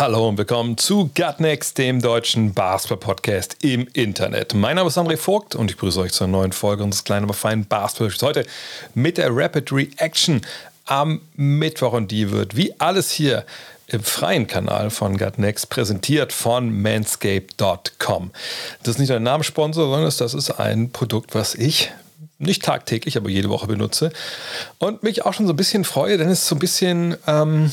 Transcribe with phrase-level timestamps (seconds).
[0.00, 4.54] Hallo und willkommen zu Gutnext, dem deutschen Basketball-Podcast im Internet.
[4.54, 7.34] Mein Name ist André Vogt und ich begrüße euch zur neuen Folge unseres kleinen, aber
[7.34, 8.46] feinen basketball Heute
[8.94, 10.40] mit der Rapid Reaction
[10.86, 13.44] am Mittwoch und die wird wie alles hier
[13.88, 18.30] im freien Kanal von Gutnext präsentiert von manscape.com.
[18.82, 21.92] Das ist nicht ein Namenssponsor, sondern das ist ein Produkt, was ich
[22.38, 24.12] nicht tagtäglich, aber jede Woche benutze
[24.78, 27.70] und mich auch schon so ein bisschen freue, denn es ist so ein bisschen, ähm,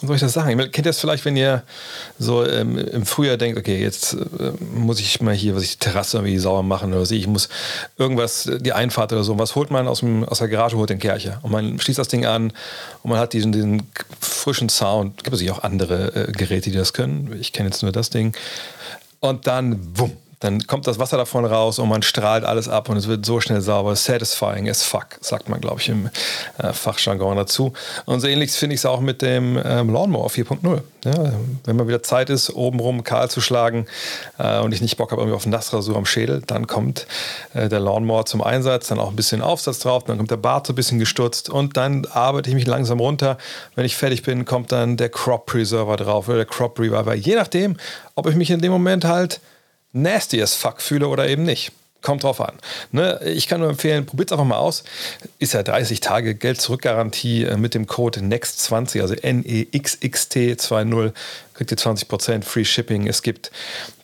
[0.00, 0.58] soll ich das sagen?
[0.58, 1.62] Ihr kennt das vielleicht, wenn ihr
[2.18, 5.78] so ähm, im Frühjahr denkt, okay, jetzt äh, muss ich mal hier, was ich die
[5.78, 7.48] Terrasse irgendwie sauber machen oder was ich, ich muss
[7.96, 10.98] irgendwas, die Einfahrt oder so, was holt man aus, dem, aus der Garage, holt den
[10.98, 12.52] Kercher und man schließt das Ding an
[13.02, 13.82] und man hat diesen, diesen
[14.20, 15.24] frischen Sound.
[15.24, 17.36] Gibt es sicher auch andere äh, Geräte, die das können.
[17.40, 18.34] Ich kenne jetzt nur das Ding.
[19.20, 22.96] Und dann, wumm, dann kommt das Wasser davon raus und man strahlt alles ab und
[22.96, 23.96] es wird so schnell sauber.
[23.96, 26.10] Satisfying as fuck, sagt man, glaube ich, im
[26.58, 27.72] äh, Fachjargon dazu.
[28.04, 30.80] Und so ähnlich finde ich es auch mit dem ähm, Lawnmower 4.0.
[31.04, 31.32] Ja,
[31.64, 33.86] wenn mal wieder Zeit ist, obenrum kahl zu schlagen
[34.38, 37.06] äh, und ich nicht Bock habe irgendwie auf Nassrasur am Schädel, dann kommt
[37.54, 40.66] äh, der Lawnmower zum Einsatz, dann auch ein bisschen Aufsatz drauf, dann kommt der Bart
[40.66, 43.38] so ein bisschen gestutzt und dann arbeite ich mich langsam runter.
[43.74, 47.34] Wenn ich fertig bin, kommt dann der Crop Preserver drauf oder der Crop Reviver, je
[47.34, 47.76] nachdem,
[48.14, 49.40] ob ich mich in dem Moment halt
[49.92, 51.72] nasty as fuck fühle oder eben nicht.
[52.00, 52.54] Kommt drauf an.
[52.92, 53.20] Ne?
[53.24, 54.84] Ich kann nur empfehlen, probiert es einfach mal aus.
[55.40, 61.12] Ist ja 30 Tage Geld-Zurück-Garantie äh, mit dem Code NEXT20, also N-E-X-X-T-2-0,
[61.54, 63.08] kriegt ihr 20% Free Shipping.
[63.08, 63.50] Es gibt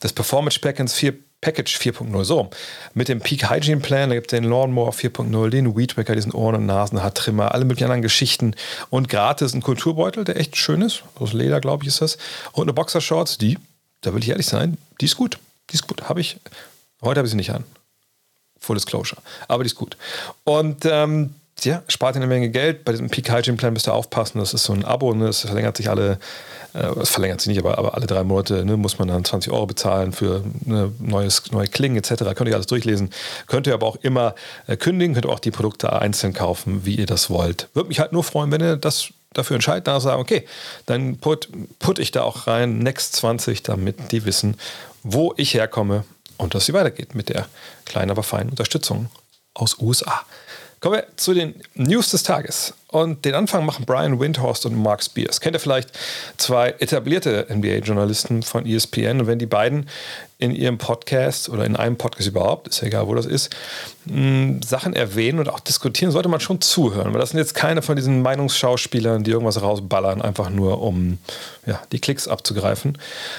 [0.01, 1.13] das Performance Package 4
[1.45, 2.23] Package 4.0.
[2.23, 2.49] So,
[2.95, 6.55] mit dem Peak Hygiene Plan, da gibt es den Lawnmower 4.0, den Weedwacker, diesen Ohren-
[6.55, 8.55] und Nasenhaartrimmer, alle möglichen anderen Geschichten
[8.89, 11.03] und gratis ein Kulturbeutel, der echt schön ist.
[11.19, 12.17] Aus Leder, glaube ich, ist das.
[12.51, 13.59] Und eine Boxershorts, die,
[14.01, 15.37] da will ich ehrlich sein, die ist gut.
[15.69, 16.09] Die ist gut.
[16.09, 16.37] Habe ich.
[17.01, 17.63] Heute habe ich sie nicht an.
[18.59, 19.21] Full Disclosure.
[19.47, 19.97] Aber die ist gut.
[20.43, 22.83] Und ähm, ja, spart eine Menge Geld.
[22.83, 24.39] Bei diesem Peak Hygiene Plan müsst ihr aufpassen.
[24.39, 25.13] Das ist so ein Abo.
[25.13, 25.27] Ne?
[25.27, 26.19] Das verlängert sich alle,
[26.73, 29.65] äh, verlängert sich nicht, aber, aber alle drei Monate ne, muss man dann 20 Euro
[29.65, 32.23] bezahlen für ne, neues, neue Klingen etc.
[32.35, 33.09] Könnt ihr alles durchlesen.
[33.47, 34.35] Könnt ihr aber auch immer
[34.67, 35.13] äh, kündigen.
[35.13, 37.69] Könnt ihr auch die Produkte einzeln kaufen, wie ihr das wollt.
[37.73, 40.45] Würde mich halt nur freuen, wenn ihr das dafür entscheidet, dann sagen, okay,
[40.85, 41.49] dann put,
[41.79, 44.57] put ich da auch rein Next 20, damit die wissen,
[45.07, 46.03] wo ich herkomme
[46.37, 47.47] und dass sie weitergeht mit der
[47.85, 49.09] kleinen, aber feinen Unterstützung
[49.53, 50.25] aus USA.
[50.79, 52.73] Kommen wir zu den News des Tages.
[52.87, 55.41] Und den Anfang machen Brian Windhorst und Mark Spears.
[55.41, 55.89] Kennt ihr vielleicht
[56.37, 59.19] zwei etablierte NBA-Journalisten von ESPN?
[59.19, 59.89] Und wenn die beiden
[60.37, 63.53] in ihrem Podcast oder in einem Podcast überhaupt, ist ja egal, wo das ist,
[64.05, 67.11] Sachen erwähnen und auch diskutieren, sollte man schon zuhören.
[67.13, 71.17] Weil das sind jetzt keine von diesen Meinungsschauspielern, die irgendwas rausballern, einfach nur um
[71.65, 72.97] ja, die Klicks abzugreifen.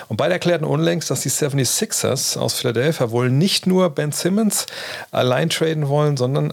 [0.08, 4.66] Und beide erklärten unlängst, dass die 76ers aus Philadelphia wohl nicht nur Ben Simmons
[5.12, 6.52] allein traden wollen, sondern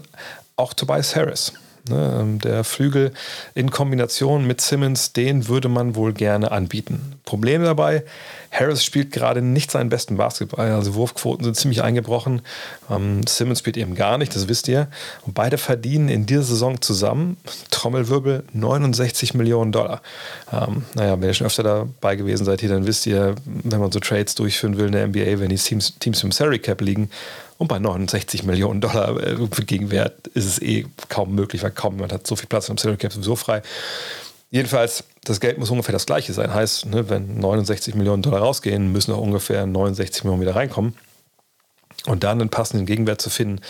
[0.56, 1.52] auch Tobias Harris.
[1.86, 3.12] Ne, der Flügel
[3.54, 7.16] in Kombination mit Simmons, den würde man wohl gerne anbieten.
[7.26, 8.04] Problem dabei,
[8.50, 10.70] Harris spielt gerade nicht seinen besten Basketball.
[10.70, 12.40] Also Wurfquoten sind ziemlich eingebrochen.
[12.88, 14.88] Ähm, Simmons spielt eben gar nicht, das wisst ihr.
[15.26, 17.36] Und beide verdienen in dieser Saison zusammen,
[17.70, 20.00] Trommelwirbel, 69 Millionen Dollar.
[20.50, 23.92] Ähm, naja, wenn ihr schon öfter dabei gewesen seid hier, dann wisst ihr, wenn man
[23.92, 27.10] so Trades durchführen will in der NBA, wenn die Teams, Teams im Salary Cap liegen,
[27.58, 32.12] und bei 69 Millionen Dollar äh, Gegenwert ist es eh kaum möglich, weil kaum jemand
[32.12, 33.62] hat so viel Platz im Salary Cap sowieso frei.
[34.50, 36.54] Jedenfalls, das Geld muss ungefähr das gleiche sein.
[36.54, 40.94] Heißt, ne, wenn 69 Millionen Dollar rausgehen, müssen auch ungefähr 69 Millionen wieder reinkommen.
[42.06, 43.60] Und dann einen passenden Gegenwert zu finden,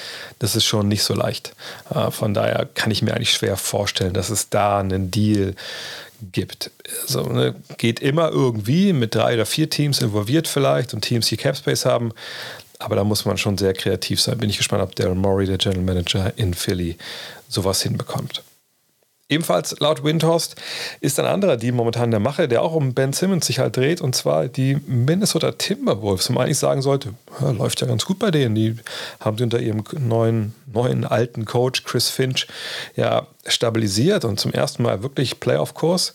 [0.41, 1.55] das ist schon nicht so leicht.
[1.95, 5.55] Äh, von daher kann ich mir eigentlich schwer vorstellen, dass es da einen Deal
[6.33, 6.71] gibt.
[7.03, 11.37] Also, ne, geht immer irgendwie mit drei oder vier Teams involviert vielleicht und Teams, die
[11.37, 12.13] Capspace haben.
[12.78, 14.38] Aber da muss man schon sehr kreativ sein.
[14.38, 16.97] Bin ich gespannt, ob Daryl Morey, der General Manager in Philly,
[17.48, 18.42] sowas hinbekommt.
[19.26, 20.54] Ebenfalls laut Windhorst
[21.00, 24.03] ist ein anderer Deal momentan der Mache, der auch um Ben Simmons sich halt dreht,
[24.03, 26.28] und zwar die Minnesota Timberwolves.
[26.28, 28.54] wo man eigentlich sagen sollte, ja, läuft ja ganz gut bei denen.
[28.54, 28.77] Die
[29.20, 32.47] haben sie unter ihrem neuen, neuen alten Coach Chris Finch
[32.97, 36.12] ja stabilisiert und zum ersten Mal wirklich Playoff-Kurs.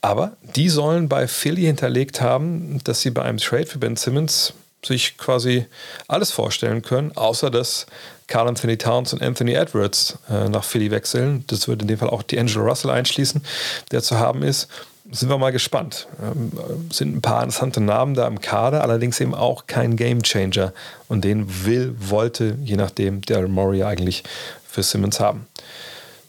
[0.00, 4.52] Aber die sollen bei Philly hinterlegt haben, dass sie bei einem Trade für Ben Simmons
[4.84, 5.66] sich quasi
[6.06, 7.86] alles vorstellen können, außer dass
[8.26, 11.44] Carl Anthony Towns und Anthony Edwards äh, nach Philly wechseln.
[11.48, 13.42] Das würde in dem Fall auch die Angelo Russell einschließen,
[13.90, 14.68] der zu haben ist.
[15.10, 16.06] sind wir mal gespannt.
[16.22, 16.52] Ähm,
[16.92, 20.72] sind ein paar interessante Namen da im Kader, allerdings eben auch kein Gamechanger.
[21.08, 24.22] Und den will, wollte, je nachdem, der Murray eigentlich
[24.68, 25.46] für Simmons haben.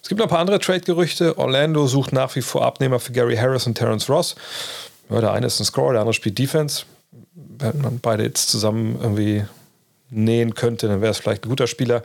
[0.02, 1.38] Es gibt noch ein paar andere Trade-Gerüchte.
[1.38, 4.36] Orlando sucht nach wie vor Abnehmer für Gary Harris und Terrence Ross.
[5.10, 6.86] Ja, der eine ist ein Scorer, der andere spielt Defense.
[7.58, 9.46] Wenn man beide jetzt zusammen irgendwie
[10.10, 12.04] nähen könnte, dann wäre es vielleicht ein guter Spieler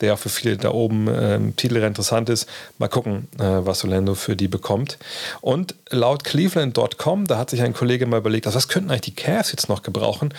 [0.00, 2.48] der auch für viele da oben äh, im Titel interessant ist.
[2.78, 4.98] Mal gucken, äh, was Orlando für die bekommt.
[5.40, 9.14] Und laut Cleveland.com, da hat sich ein Kollege mal überlegt, also was könnten eigentlich die
[9.14, 10.34] Cavs jetzt noch gebrauchen?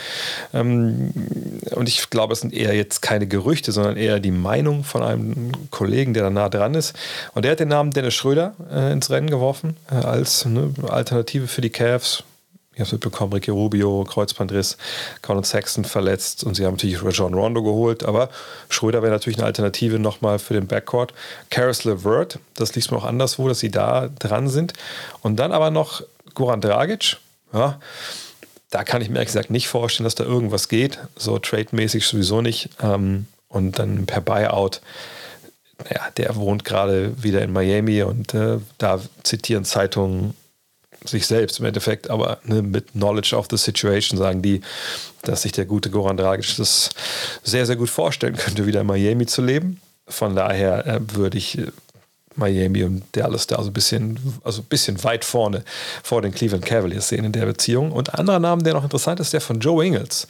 [0.53, 1.11] Ähm,
[1.71, 5.51] und ich glaube, es sind eher jetzt keine Gerüchte, sondern eher die Meinung von einem
[5.71, 6.93] Kollegen, der da nah dran ist.
[7.33, 11.47] Und der hat den Namen Dennis Schröder äh, ins Rennen geworfen äh, als ne, Alternative
[11.47, 12.23] für die Cavs
[12.75, 14.75] ich habe es mitbekommen, Ricky Rubio, Kreuzbandriss,
[15.21, 18.29] Colin Sexton verletzt und sie haben natürlich John Rondo geholt, aber
[18.67, 21.13] Schröder wäre natürlich eine Alternative nochmal für den Backcourt.
[21.49, 24.73] Karis LeVert, das liest man auch anderswo, dass sie da dran sind.
[25.21, 27.15] Und dann aber noch Goran Dragic,
[27.53, 27.79] ja,
[28.71, 32.41] da kann ich mir ehrlich gesagt nicht vorstellen, dass da irgendwas geht, so trade-mäßig sowieso
[32.41, 32.69] nicht.
[32.83, 34.81] Ähm, und dann per Buyout
[35.83, 40.33] naja, der wohnt gerade wieder in Miami und äh, da zitieren Zeitungen
[41.09, 44.61] sich selbst im Endeffekt, aber ne, mit Knowledge of the Situation sagen die,
[45.23, 46.89] dass sich der gute Goran Dragic das
[47.43, 49.81] sehr, sehr gut vorstellen könnte, wieder in Miami zu leben.
[50.07, 51.67] Von daher äh, würde ich äh,
[52.35, 55.63] Miami und Dallas da so ein bisschen, also ein bisschen weit vorne
[56.03, 57.91] vor den Cleveland Cavaliers sehen in der Beziehung.
[57.91, 60.27] Und anderer Name, der noch interessant ist, der von Joe Ingles.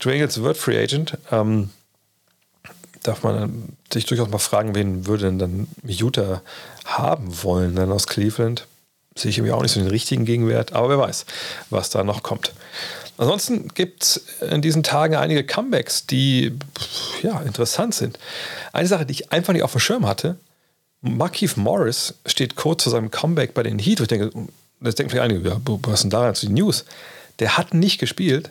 [0.00, 1.18] Joe Ingles wird Free Agent.
[1.30, 1.70] Ähm,
[3.02, 6.42] darf man sich durchaus mal fragen, wen würde denn dann Utah
[6.84, 8.66] haben wollen, dann aus Cleveland?
[9.14, 11.26] Sehe ich irgendwie auch nicht so den richtigen Gegenwert, aber wer weiß,
[11.70, 12.52] was da noch kommt.
[13.18, 16.56] Ansonsten gibt es in diesen Tagen einige Comebacks, die
[17.22, 18.18] ja, interessant sind.
[18.72, 20.36] Eine Sache, die ich einfach nicht auf dem Schirm hatte,
[21.02, 24.00] Markeith Morris steht kurz zu seinem Comeback bei den Heat.
[24.00, 24.30] Ich denke,
[24.80, 26.84] das denken vielleicht einige, ja, was ist denn daran zu den News?
[27.38, 28.50] Der hat nicht gespielt,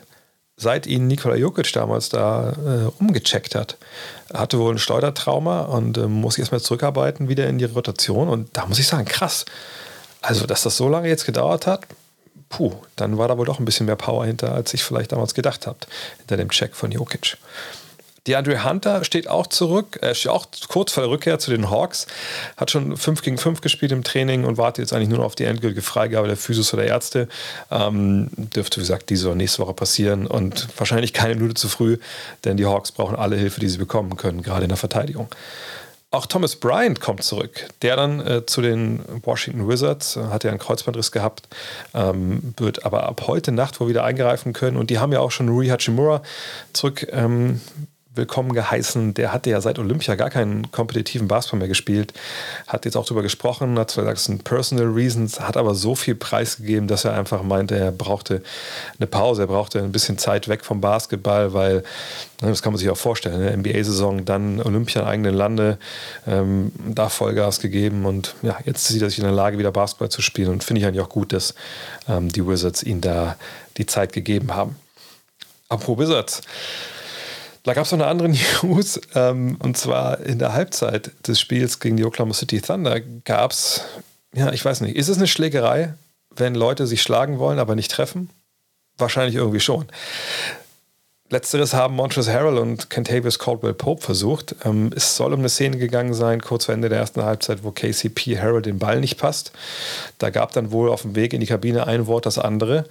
[0.56, 3.76] seit ihn Nikola Jokic damals da äh, umgecheckt hat.
[4.28, 8.28] Er hatte wohl ein Schleudertrauma und äh, muss erstmal zurückarbeiten wieder in die Rotation.
[8.28, 9.46] Und da muss ich sagen, krass.
[10.22, 11.86] Also, dass das so lange jetzt gedauert hat,
[12.48, 15.34] puh, dann war da wohl doch ein bisschen mehr Power hinter, als ich vielleicht damals
[15.34, 15.78] gedacht habe,
[16.18, 17.38] hinter dem Check von Jokic.
[18.26, 21.70] Die Andre Hunter steht auch zurück, er steht auch kurz vor der Rückkehr zu den
[21.70, 22.06] Hawks,
[22.58, 25.34] hat schon 5 gegen 5 gespielt im Training und wartet jetzt eigentlich nur noch auf
[25.36, 27.28] die endgültige Freigabe der Physios oder Ärzte.
[27.70, 31.96] Ähm, dürfte, wie gesagt, diese oder nächste Woche passieren und wahrscheinlich keine Minute zu früh,
[32.44, 35.28] denn die Hawks brauchen alle Hilfe, die sie bekommen können, gerade in der Verteidigung.
[36.12, 40.50] Auch Thomas Bryant kommt zurück, der dann äh, zu den Washington Wizards, äh, hat ja
[40.50, 41.48] einen Kreuzbandriss gehabt,
[41.94, 44.76] ähm, wird aber ab heute Nacht wohl wieder eingreifen können.
[44.76, 46.22] Und die haben ja auch schon Rui Hachimura
[46.72, 47.60] zurück ähm,
[48.20, 49.14] willkommen geheißen.
[49.14, 52.12] Der hatte ja seit Olympia gar keinen kompetitiven Basketball mehr gespielt.
[52.66, 55.94] Hat jetzt auch darüber gesprochen, hat zwar gesagt, es sind Personal Reasons, hat aber so
[55.94, 58.42] viel preisgegeben, dass er einfach meinte, er brauchte
[58.98, 61.76] eine Pause, er brauchte ein bisschen Zeit weg vom Basketball, weil,
[62.42, 65.78] ne, das kann man sich auch vorstellen, eine NBA-Saison, dann Olympia in eigenen Lande,
[66.26, 70.10] ähm, da Vollgas gegeben und ja, jetzt sieht er sich in der Lage, wieder Basketball
[70.10, 71.54] zu spielen und finde ich eigentlich auch gut, dass
[72.06, 73.36] ähm, die Wizards ihn da
[73.78, 74.76] die Zeit gegeben haben.
[75.70, 76.42] Apropos Wizards.
[77.62, 78.28] Da gab es noch eine andere
[78.62, 83.52] News, ähm, und zwar in der Halbzeit des Spiels gegen die Oklahoma City Thunder gab
[83.52, 83.82] es,
[84.34, 85.94] ja, ich weiß nicht, ist es eine Schlägerei,
[86.34, 88.30] wenn Leute sich schlagen wollen, aber nicht treffen?
[88.96, 89.86] Wahrscheinlich irgendwie schon.
[91.28, 94.56] Letzteres haben Montrezl Harrell und Kentavious Caldwell Pope versucht.
[94.64, 97.70] Ähm, es soll um eine Szene gegangen sein, kurz vor Ende der ersten Halbzeit, wo
[97.70, 99.52] KCP Harrell den Ball nicht passt.
[100.18, 102.84] Da gab dann wohl auf dem Weg in die Kabine ein Wort das andere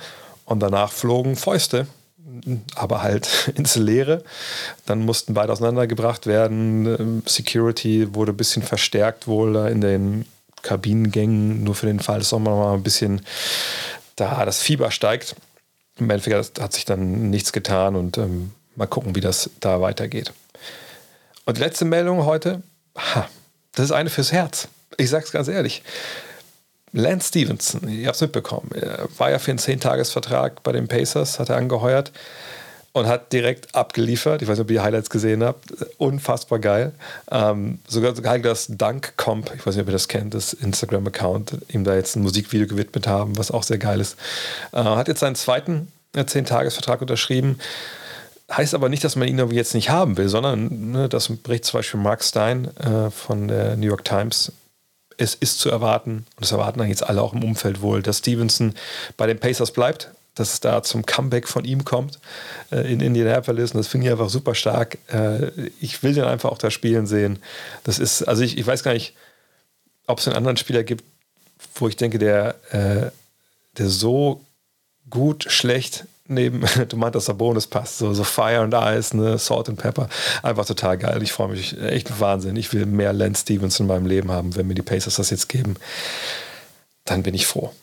[0.45, 1.87] und danach flogen Fäuste
[2.75, 4.23] aber halt ins Leere.
[4.85, 6.85] Dann mussten beide auseinandergebracht werden.
[6.85, 10.25] Ähm, Security wurde ein bisschen verstärkt wohl in den
[10.61, 13.21] Kabinengängen, nur für den Fall, dass auch mal ein bisschen
[14.15, 15.35] da das Fieber steigt.
[15.97, 20.33] Im Endeffekt hat sich dann nichts getan und ähm, mal gucken, wie das da weitergeht.
[21.45, 22.61] Und die letzte Meldung heute,
[22.95, 23.27] ha,
[23.73, 24.67] das ist eine fürs Herz.
[24.97, 25.83] Ich sag's ganz ehrlich.
[26.91, 28.69] Lance Stevenson, ihr habt es mitbekommen,
[29.17, 32.11] war ja für einen 10-Tages-Vertrag bei den Pacers, hat er angeheuert
[32.91, 34.41] und hat direkt abgeliefert.
[34.41, 35.71] Ich weiß nicht, ob ihr die Highlights gesehen habt.
[35.97, 36.93] Unfassbar geil.
[37.31, 40.53] Ähm, sogar so geil, dass Dunk Comp, ich weiß nicht, ob ihr das kennt, das
[40.53, 44.17] Instagram-Account, ihm da jetzt ein Musikvideo gewidmet haben, was auch sehr geil ist.
[44.71, 47.59] Äh, hat jetzt seinen zweiten 10-Tages-Vertrag unterschrieben.
[48.51, 51.77] Heißt aber nicht, dass man ihn jetzt nicht haben will, sondern ne, das berichtet zum
[51.79, 54.51] Beispiel Mark Stein äh, von der New York Times
[55.19, 58.19] es ist zu erwarten, und das erwarten dann jetzt alle auch im Umfeld wohl, dass
[58.19, 58.73] Stevenson
[59.17, 62.19] bei den Pacers bleibt, dass es da zum Comeback von ihm kommt
[62.71, 63.71] äh, in Indianapolis.
[63.71, 64.97] Und das finde ich einfach super stark.
[65.11, 67.39] Äh, ich will den einfach auch da spielen sehen.
[67.83, 69.13] Das ist, also ich, ich weiß gar nicht,
[70.07, 71.03] ob es einen anderen Spieler gibt,
[71.75, 73.11] wo ich denke, der äh,
[73.77, 74.41] der so
[75.09, 77.97] gut, schlecht neben du meintest, Sabonis passt.
[77.97, 80.07] So, so Fire and Ice, ne, Salt and Pepper.
[80.43, 81.21] Einfach total geil.
[81.21, 82.55] Ich freue mich echt Wahnsinn.
[82.55, 84.55] Ich will mehr Lance Stevens in meinem Leben haben.
[84.55, 85.75] Wenn mir die Pacers das jetzt geben,
[87.05, 87.73] dann bin ich froh.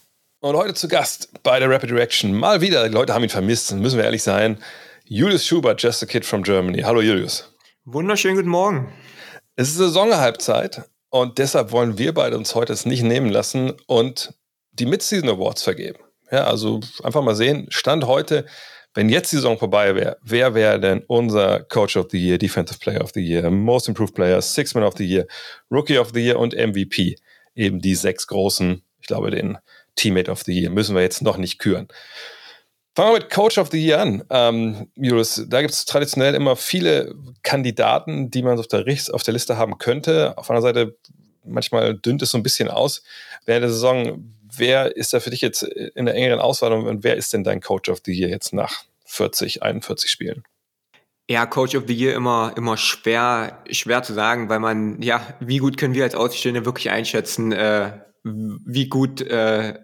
[0.40, 2.32] Und heute zu Gast bei der Rapid Reaction.
[2.32, 4.58] Mal wieder, die Leute haben ihn vermisst, müssen wir ehrlich sein.
[5.04, 6.82] Julius Schubert, Just a Kid from Germany.
[6.82, 7.52] Hallo Julius.
[7.84, 8.92] Wunderschönen guten Morgen.
[9.56, 14.34] Es ist Saisonhalbzeit und deshalb wollen wir beide uns heute es nicht nehmen lassen und
[14.72, 15.98] die Mid-Season Awards vergeben.
[16.30, 18.46] Ja, also einfach mal sehen, Stand heute,
[18.94, 22.78] wenn jetzt die Saison vorbei wäre, wer wäre denn unser Coach of the Year, Defensive
[22.78, 25.26] Player of the Year, Most Improved Player, Six Man of the Year,
[25.70, 27.16] Rookie of the Year und MVP?
[27.54, 29.58] Eben die sechs großen, ich glaube, den
[29.96, 31.88] Teammate of the Year müssen wir jetzt noch nicht küren.
[32.94, 34.24] Fangen wir mit Coach of the Year an.
[34.30, 39.34] Ähm, Julius, da gibt es traditionell immer viele Kandidaten, die man auf der, auf der
[39.34, 40.36] Liste haben könnte.
[40.38, 40.96] Auf einer Seite
[41.44, 43.02] manchmal dünnt es so ein bisschen aus.
[43.44, 47.16] Während der Saison wer ist da für dich jetzt in der engeren Auswahl und wer
[47.16, 50.44] ist denn dein Coach of the Year jetzt nach 40, 41 Spielen?
[51.28, 55.58] Ja, Coach of the Year immer, immer schwer, schwer zu sagen, weil man, ja, wie
[55.58, 59.74] gut können wir als Außenstehende wirklich einschätzen, äh, wie gut äh,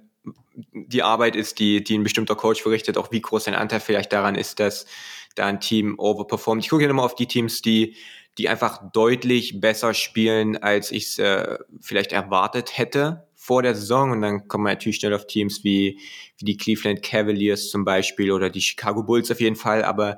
[0.54, 4.12] die Arbeit ist, die, die ein bestimmter Coach verrichtet, auch wie groß sein Anteil vielleicht
[4.12, 4.86] daran ist, dass
[5.34, 6.62] da ein Team overperformt.
[6.62, 7.96] Ich gucke ja immer auf die Teams, die,
[8.38, 14.12] die einfach deutlich besser spielen, als ich es äh, vielleicht erwartet hätte vor der Saison
[14.12, 15.98] und dann kommen wir natürlich schnell auf Teams wie,
[16.38, 20.16] wie die Cleveland Cavaliers zum Beispiel oder die Chicago Bulls auf jeden Fall, aber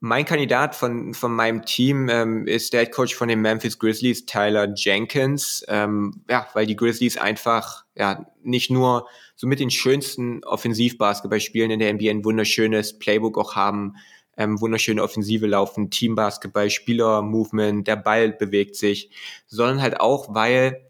[0.00, 4.24] mein Kandidat von, von meinem Team ähm, ist der Head Coach von den Memphis Grizzlies,
[4.26, 5.64] Tyler Jenkins.
[5.68, 11.80] Ähm, ja, weil die Grizzlies einfach ja nicht nur so mit den schönsten Offensivbasketballspielen in
[11.80, 13.96] der NBA ein wunderschönes Playbook auch haben,
[14.36, 19.10] ähm, wunderschöne Offensive laufen, Teambasketball, Spieler-Movement, der Ball bewegt sich,
[19.48, 20.87] sondern halt auch, weil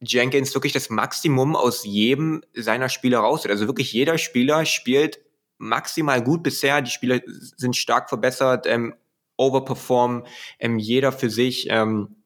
[0.00, 3.46] Jenkins wirklich das Maximum aus jedem seiner Spieler raus.
[3.46, 5.20] Also wirklich jeder Spieler spielt
[5.58, 6.82] maximal gut bisher.
[6.82, 8.94] Die Spieler sind stark verbessert, ähm,
[9.36, 10.24] overperformen,
[10.58, 11.66] ähm, jeder für sich.
[11.70, 12.16] Ähm,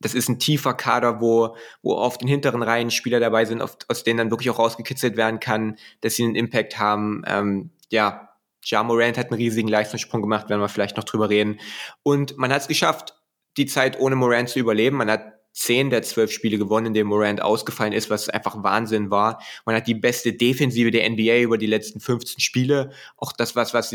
[0.00, 3.76] das ist ein tiefer Kader, wo, wo auf den hinteren Reihen Spieler dabei sind, auf,
[3.88, 7.22] aus denen dann wirklich auch rausgekitzelt werden kann, dass sie einen Impact haben.
[7.26, 8.30] Ähm, ja,
[8.64, 11.60] Ja Morant hat einen riesigen Leistungssprung gemacht, werden wir vielleicht noch drüber reden.
[12.02, 13.14] Und man hat es geschafft,
[13.56, 14.96] die Zeit ohne Morant zu überleben.
[14.96, 19.10] Man hat zehn der zwölf Spiele gewonnen, in denen Morant ausgefallen ist, was einfach Wahnsinn
[19.10, 19.42] war.
[19.66, 22.90] Man hat die beste Defensive der NBA über die letzten 15 Spiele.
[23.16, 23.94] Auch das was, was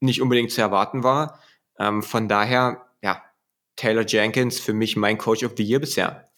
[0.00, 1.40] nicht unbedingt zu erwarten war.
[1.78, 3.22] Ähm, von daher, ja,
[3.76, 6.30] Taylor Jenkins für mich mein Coach of the Year bisher.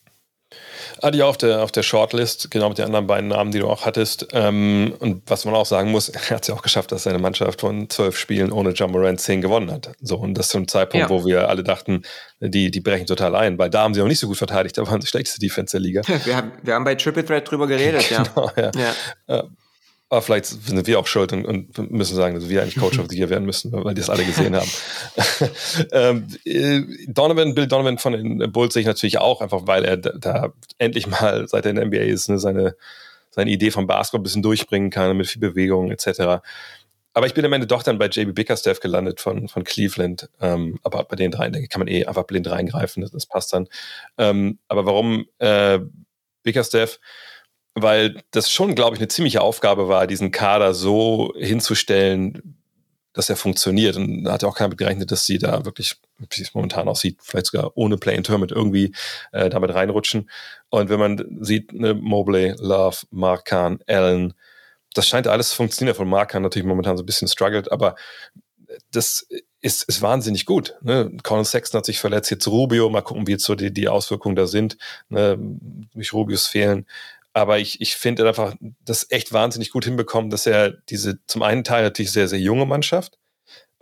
[1.03, 3.85] Adi auf der, auf der Shortlist, genau mit den anderen beiden Namen, die du auch
[3.85, 4.29] hattest.
[4.33, 7.19] Ähm, und was man auch sagen muss, er hat es ja auch geschafft, dass seine
[7.19, 9.91] Mannschaft von zwölf Spielen ohne John Moran zehn gewonnen hat.
[10.00, 11.11] So, und das zum Zeitpunkt, ja.
[11.11, 12.03] wo wir alle dachten,
[12.41, 13.59] die, die brechen total ein.
[13.59, 15.81] Weil da haben sie auch nicht so gut verteidigt, da waren die schlechteste Defense der
[15.81, 16.03] Liga.
[16.25, 18.71] Wir haben, wir haben bei Triple Threat drüber geredet, genau, ja.
[19.29, 19.45] ja.
[20.09, 23.07] Aber vielleicht sind wir auch schuld und, und, müssen sagen, dass wir eigentlich Coach of
[23.09, 24.71] the Year werden müssen, weil die das alle gesehen haben.
[25.93, 29.97] ähm, äh, Donovan, Bill Donovan von den Bulls sehe ich natürlich auch, einfach weil er
[29.97, 32.77] da, da endlich mal, seit er in der NBA ist, ne, seine,
[33.31, 36.41] seine Idee vom Basketball ein bisschen durchbringen kann, mit viel Bewegung etc.
[37.13, 40.29] Aber ich bin am Ende doch dann bei JB Bickerstaff gelandet von, von Cleveland.
[40.41, 43.27] Ähm, aber bei den dreien, denke ich, kann man eh einfach blind reingreifen, das, das
[43.27, 43.67] passt dann.
[44.19, 45.81] Ähm, aber warum äh,
[46.45, 47.01] Bickerstaff?
[47.76, 52.56] Weil das schon, glaube ich, eine ziemliche Aufgabe war, diesen Kader so hinzustellen,
[53.12, 53.97] dass er funktioniert.
[53.97, 56.88] Und da hat ja auch keiner mit gerechnet, dass sie da wirklich, wie es momentan
[56.88, 58.95] aussieht, vielleicht sogar ohne Play-in-Tournament irgendwie
[59.33, 60.30] äh, damit reinrutschen.
[60.71, 64.33] Und wenn man sieht, ne, Mobley, Love, Markan, Allen,
[64.95, 65.97] das scheint alles zu funktionieren.
[65.97, 67.95] Von Markan natürlich momentan so ein bisschen struggelt, aber
[68.90, 69.26] das
[69.61, 70.76] ist, ist wahnsinnig gut.
[70.83, 71.11] Ne?
[71.23, 74.37] Colin Sexton hat sich verletzt, jetzt Rubio, mal gucken, wie jetzt so die, die Auswirkungen
[74.37, 74.78] da sind.
[75.09, 75.37] Ne?
[75.92, 76.87] Durch Rubios fehlen.
[77.37, 81.64] Aber ich, ich finde einfach das echt wahnsinnig gut hinbekommen, dass er diese zum einen
[81.64, 83.19] Teil natürlich sehr, sehr junge Mannschaft,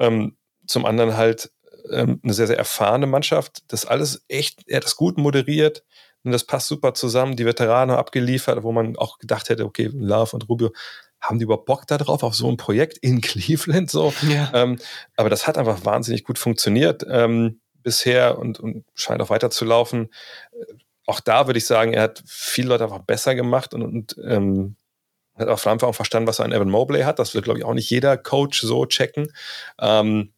[0.00, 1.52] ähm, zum anderen halt
[1.88, 5.84] ähm, eine sehr, sehr erfahrene Mannschaft, das alles echt, er hat das gut moderiert
[6.24, 10.34] und das passt super zusammen, die Veteranen abgeliefert, wo man auch gedacht hätte, okay, Love
[10.34, 10.72] und Rubio,
[11.20, 14.12] haben die überhaupt Bock darauf, auf so ein Projekt in Cleveland so?
[14.28, 14.50] Ja.
[14.52, 14.80] Ähm,
[15.16, 20.08] aber das hat einfach wahnsinnig gut funktioniert ähm, bisher und, und scheint auch weiterzulaufen
[21.06, 24.76] auch da würde ich sagen, er hat viele Leute einfach besser gemacht und, und ähm,
[25.34, 27.18] hat auf jeden Fall auch verstanden, was er an Evan Mobley hat.
[27.18, 29.32] Das wird, glaube ich, auch nicht jeder Coach so checken.
[29.80, 30.32] Ähm,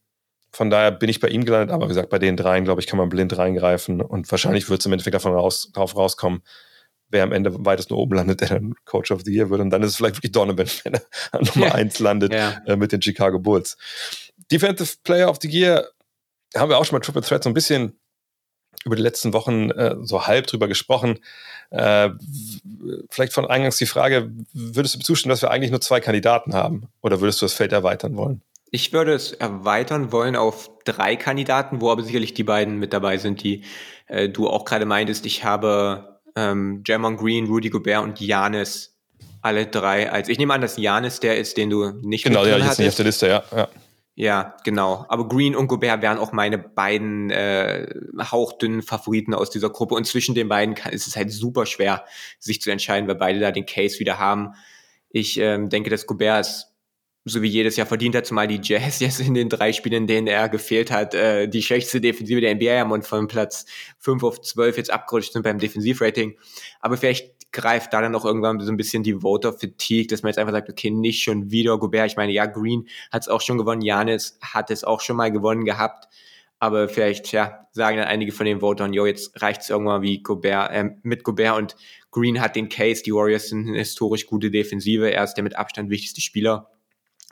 [0.52, 2.86] von daher bin ich bei ihm gelandet, aber wie gesagt, bei den dreien, glaube ich,
[2.86, 6.42] kann man blind reingreifen und wahrscheinlich wird es im Endeffekt davon raus, darauf rauskommen,
[7.10, 9.60] wer am Ende weitest nur oben landet, der dann Coach of the Year wird.
[9.60, 11.74] Und dann ist es vielleicht wirklich Donovan, wenn er an Nummer ja.
[11.74, 12.58] eins landet ja.
[12.66, 13.76] äh, mit den Chicago Bulls.
[14.50, 15.88] Defensive Player of the Year
[16.56, 17.98] haben wir auch schon mal Triple Threat so ein bisschen
[18.86, 21.18] über die letzten Wochen äh, so halb drüber gesprochen.
[21.70, 22.10] Äh,
[23.10, 26.88] vielleicht von eingangs die Frage, würdest du zustimmen, dass wir eigentlich nur zwei Kandidaten haben?
[27.02, 28.40] Oder würdest du das Feld erweitern wollen?
[28.70, 33.18] Ich würde es erweitern wollen auf drei Kandidaten, wo aber sicherlich die beiden mit dabei
[33.18, 33.62] sind, die
[34.06, 35.26] äh, du auch gerade meintest.
[35.26, 38.96] Ich habe ähm, Jamon Green, Rudy Gobert und Janis
[39.42, 40.28] alle drei als.
[40.28, 42.96] Ich nehme an, dass Janis der ist, den du nicht Genau, drin jetzt nicht auf
[42.96, 43.44] der Liste, ja.
[43.54, 43.68] ja.
[44.18, 45.04] Ja, genau.
[45.10, 47.86] Aber Green und Gobert wären auch meine beiden äh,
[48.18, 49.94] hauchdünnen Favoriten aus dieser Gruppe.
[49.94, 52.02] Und zwischen den beiden kann, ist es halt super schwer,
[52.38, 54.54] sich zu entscheiden, weil beide da den Case wieder haben.
[55.10, 56.72] Ich ähm, denke, dass Gobert es
[57.28, 60.06] so wie jedes Jahr verdient hat, zumal die Jazz jetzt in den drei Spielen, in
[60.06, 63.66] denen er gefehlt hat, äh, die schlechteste Defensive der NBA haben und von Platz
[63.98, 66.38] 5 auf 12 jetzt abgerutscht sind beim Defensivrating.
[66.80, 70.38] Aber vielleicht greift da dann auch irgendwann so ein bisschen die Voter-Fatigue, dass man jetzt
[70.38, 72.10] einfach sagt, okay, nicht schon wieder Gobert.
[72.10, 75.32] Ich meine, ja, Green hat es auch schon gewonnen, Janis hat es auch schon mal
[75.32, 76.06] gewonnen gehabt.
[76.58, 80.70] Aber vielleicht, ja, sagen dann einige von den Votern, jo, jetzt reicht's irgendwann wie Gobert,
[80.70, 81.76] äh, mit Gobert und
[82.10, 85.56] Green hat den Case, die Warriors sind eine historisch gute Defensive, er ist der mit
[85.56, 86.70] Abstand wichtigste Spieler.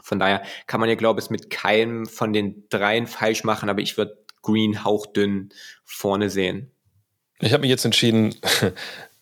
[0.03, 3.81] Von daher kann man ja, glaube ich, mit keinem von den dreien falsch machen, aber
[3.81, 5.51] ich würde Green hauchdünn
[5.85, 6.71] vorne sehen.
[7.41, 8.35] Ich habe mich jetzt entschieden,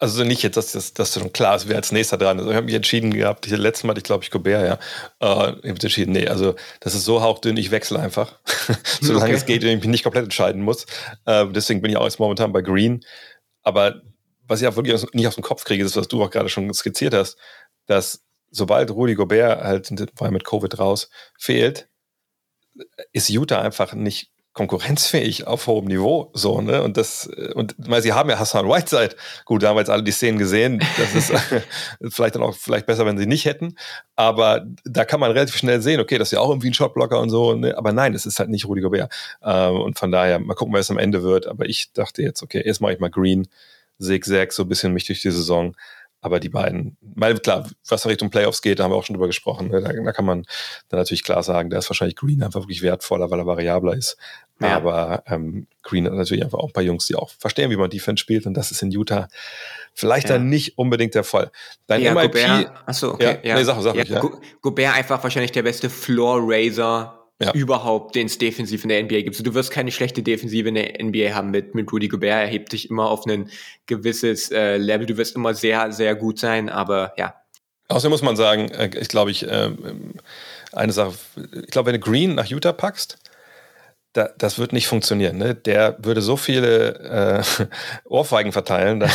[0.00, 2.46] also nicht jetzt, dass das, dass schon klar ist, wer als nächster dran ist.
[2.46, 4.74] Ich habe mich entschieden gehabt, ich, letztes Mal hatte ich, glaube ich, Gobert, ja.
[5.20, 8.38] Äh, ich habe entschieden, nee, also das ist so hauchdünn, ich wechsle einfach.
[9.00, 9.34] Solange Okay.
[9.34, 10.86] es geht und ich mich nicht komplett entscheiden muss.
[11.26, 13.04] Äh, deswegen bin ich auch jetzt momentan bei Green.
[13.62, 14.00] Aber
[14.46, 16.48] was ich auch wirklich aus- nicht aus dem Kopf kriege, ist, was du auch gerade
[16.48, 17.36] schon skizziert hast,
[17.86, 21.88] dass sobald Rudy Gobert halt, war ja mit Covid raus, fehlt,
[23.12, 26.82] ist Utah einfach nicht konkurrenzfähig auf hohem Niveau so ne?
[26.82, 29.14] Und das und weil sie haben ja Hassan Whiteside.
[29.44, 30.82] Gut da haben wir jetzt alle die Szenen gesehen.
[30.98, 31.60] Das ist äh,
[32.10, 33.76] vielleicht dann auch vielleicht besser wenn sie nicht hätten.
[34.16, 37.20] Aber da kann man relativ schnell sehen okay das ist ja auch irgendwie ein Shotblocker
[37.20, 37.76] und so ne?
[37.78, 39.12] aber nein es ist halt nicht Rudy Gobert.
[39.42, 41.46] Ähm, und von daher mal gucken es am Ende wird.
[41.46, 43.46] Aber ich dachte jetzt okay erst mache ich mal Green
[44.00, 45.76] Zigzag so ein bisschen mich durch die Saison
[46.22, 49.14] aber die beiden, weil klar, was in Richtung Playoffs geht, da haben wir auch schon
[49.14, 49.68] drüber gesprochen.
[49.68, 49.80] Ne?
[49.80, 50.44] Da, da kann man
[50.88, 54.16] dann natürlich klar sagen, da ist wahrscheinlich Green einfach wirklich wertvoller, weil er variabler ist.
[54.60, 54.76] Ja.
[54.76, 57.88] Aber ähm, Green hat natürlich einfach auch ein paar Jungs, die auch verstehen, wie man
[57.88, 58.44] Defense spielt.
[58.46, 59.28] Und das ist in Utah
[59.94, 60.34] vielleicht Ja.
[60.36, 61.50] dann nicht unbedingt der Fall.
[61.86, 63.38] Dein ja, MIP, Gobert, achso, okay.
[63.42, 64.20] Ja, nee, sag- sag ja, ruhig, ja.
[64.20, 67.52] Go- Gobert einfach wahrscheinlich der beste Floor-Raiser Ja.
[67.54, 69.46] überhaupt, den es defensiv in der NBA gibt.
[69.46, 72.42] Du wirst keine schlechte Defensive in der NBA haben mit, mit Rudy Gobert.
[72.42, 73.48] Er hebt dich immer auf ein
[73.86, 75.06] gewisses äh, Level.
[75.06, 77.34] Du wirst immer sehr, sehr gut sein, aber ja.
[77.88, 80.14] Außerdem muss man sagen, äh, ich glaube, ich, ähm,
[80.72, 81.14] eine Sache,
[81.64, 83.18] ich glaube, wenn du Green nach Utah packst,
[84.12, 85.36] da, das wird nicht funktionieren.
[85.36, 85.54] Ne?
[85.54, 87.66] Der würde so viele äh,
[88.04, 89.08] Ohrfeigen verteilen, da,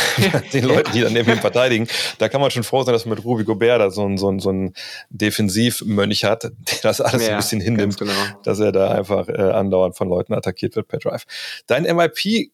[0.52, 1.86] den Leuten, die dann neben ihm verteidigen.
[2.18, 4.30] Da kann man schon froh sein, dass man mit Ruby Gobert da so ein, so
[4.30, 4.74] ein, so ein
[5.10, 8.12] Defensivmönch hat, der das alles Ja, ein bisschen hinnimmt, genau.
[8.42, 11.24] dass er da einfach äh, andauernd von Leuten attackiert wird per Drive.
[11.66, 12.50] Dein MIP,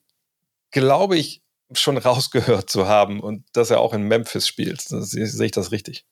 [0.73, 1.43] glaube ich,
[1.75, 4.81] schon rausgehört zu haben und dass er auch in Memphis spielt.
[4.83, 6.05] Sehe ich das richtig?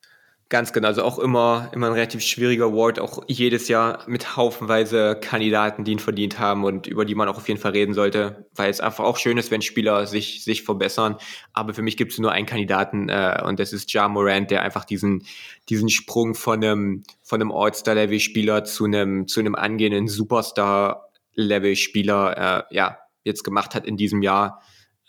[0.51, 5.15] Ganz genau, also auch immer, immer ein relativ schwieriger Award, auch jedes Jahr mit haufenweise
[5.15, 8.49] Kandidaten, die ihn verdient haben und über die man auch auf jeden Fall reden sollte,
[8.53, 11.15] weil es einfach auch schön ist, wenn Spieler sich, sich verbessern.
[11.53, 14.61] Aber für mich gibt es nur einen Kandidaten äh, und das ist Ja Morant, der
[14.61, 15.25] einfach diesen,
[15.69, 22.97] diesen Sprung von einem, von einem All-Star-Level-Spieler zu einem, zu einem angehenden Superstar-Level-Spieler äh, ja,
[23.23, 24.61] jetzt gemacht hat in diesem Jahr.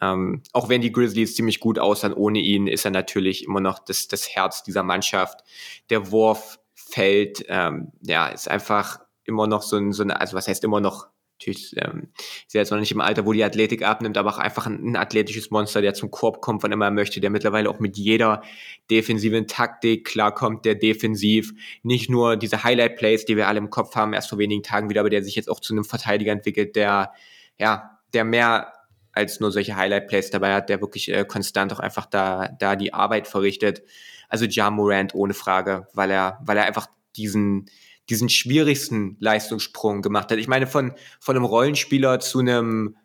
[0.02, 3.78] Ähm, auch wenn die Grizzlies ziemlich gut aussahen, ohne ihn ist er natürlich immer noch
[3.78, 5.44] das, das Herz dieser Mannschaft.
[5.90, 10.48] Der Wurf fällt, ähm, ja, ist einfach immer noch so ein, so eine, also was
[10.48, 11.06] heißt immer noch,
[11.38, 12.08] natürlich ähm,
[12.46, 14.84] ist er jetzt noch nicht im Alter, wo die Athletik abnimmt, aber auch einfach ein,
[14.84, 17.96] ein athletisches Monster, der zum Korb kommt, wann immer er möchte, der mittlerweile auch mit
[17.96, 18.42] jeder
[18.90, 21.52] defensiven Taktik klarkommt, der defensiv
[21.84, 25.00] nicht nur diese Highlight-Plays, die wir alle im Kopf haben, erst vor wenigen Tagen wieder,
[25.00, 27.12] aber der sich jetzt auch zu einem Verteidiger entwickelt, der,
[27.58, 28.72] ja, der mehr
[29.12, 32.94] als nur solche Highlight-Plays dabei hat, der wirklich äh, konstant auch einfach da, da die
[32.94, 33.82] Arbeit verrichtet.
[34.28, 37.66] Also Ja Morant ohne Frage, weil er, weil er einfach diesen,
[38.08, 40.38] diesen schwierigsten Leistungssprung gemacht hat.
[40.38, 42.96] Ich meine, von, von einem Rollenspieler zu einem,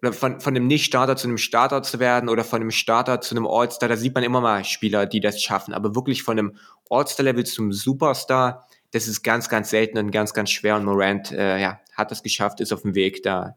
[0.00, 3.34] oder von, von einem Nicht-Starter zu einem Starter zu werden oder von einem Starter zu
[3.34, 5.74] einem All-Star, da sieht man immer mal Spieler, die das schaffen.
[5.74, 6.56] Aber wirklich von einem
[6.88, 10.76] All-Star-Level zum Superstar, das ist ganz, ganz selten und ganz, ganz schwer.
[10.76, 13.56] Und Morant, äh, ja, hat das geschafft, ist auf dem Weg, da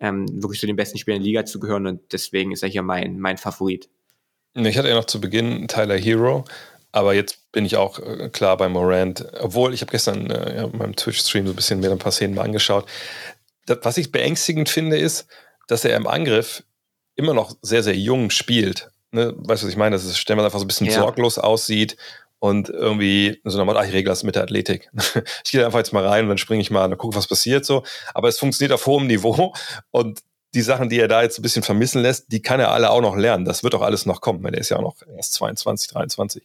[0.00, 1.86] ähm, wirklich zu den besten Spielern der Liga zu gehören.
[1.86, 3.88] Und deswegen ist er hier mein, mein Favorit.
[4.54, 6.44] Ich hatte ja noch zu Beginn Tyler Hero,
[6.92, 9.24] aber jetzt bin ich auch äh, klar bei Morant.
[9.40, 12.12] Obwohl, ich habe gestern äh, ja, in meinem Twitch-Stream so ein bisschen mir ein paar
[12.12, 12.86] Szenen mal angeschaut.
[13.66, 15.26] Das, was ich beängstigend finde, ist,
[15.66, 16.62] dass er im Angriff
[17.14, 18.90] immer noch sehr, sehr jung spielt.
[19.10, 19.34] Ne?
[19.36, 19.96] Weißt du, was ich meine?
[19.96, 20.94] Dass es stellenweise einfach so ein bisschen Ja.
[20.94, 21.96] sorglos aussieht
[22.38, 24.90] und irgendwie so nochmal, ach, ich regle das mit der Athletik.
[25.44, 27.64] ich gehe einfach jetzt mal rein und dann springe ich mal und gucke, was passiert
[27.64, 27.82] so.
[28.14, 29.52] Aber es funktioniert auf hohem Niveau
[29.90, 30.20] und
[30.54, 33.02] die Sachen, die er da jetzt ein bisschen vermissen lässt, die kann er alle auch
[33.02, 33.44] noch lernen.
[33.44, 36.42] Das wird auch alles noch kommen, weil er ist ja auch noch erst 22, 23.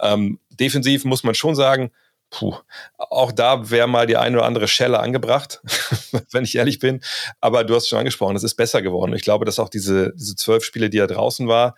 [0.00, 1.92] Ähm, defensiv muss man schon sagen,
[2.30, 2.56] puh,
[2.98, 5.60] auch da wäre mal die eine oder andere Schelle angebracht,
[6.32, 7.00] wenn ich ehrlich bin.
[7.40, 9.14] Aber du hast schon angesprochen, es ist besser geworden.
[9.14, 11.76] Ich glaube, dass auch diese, diese zwölf Spiele, die er draußen war,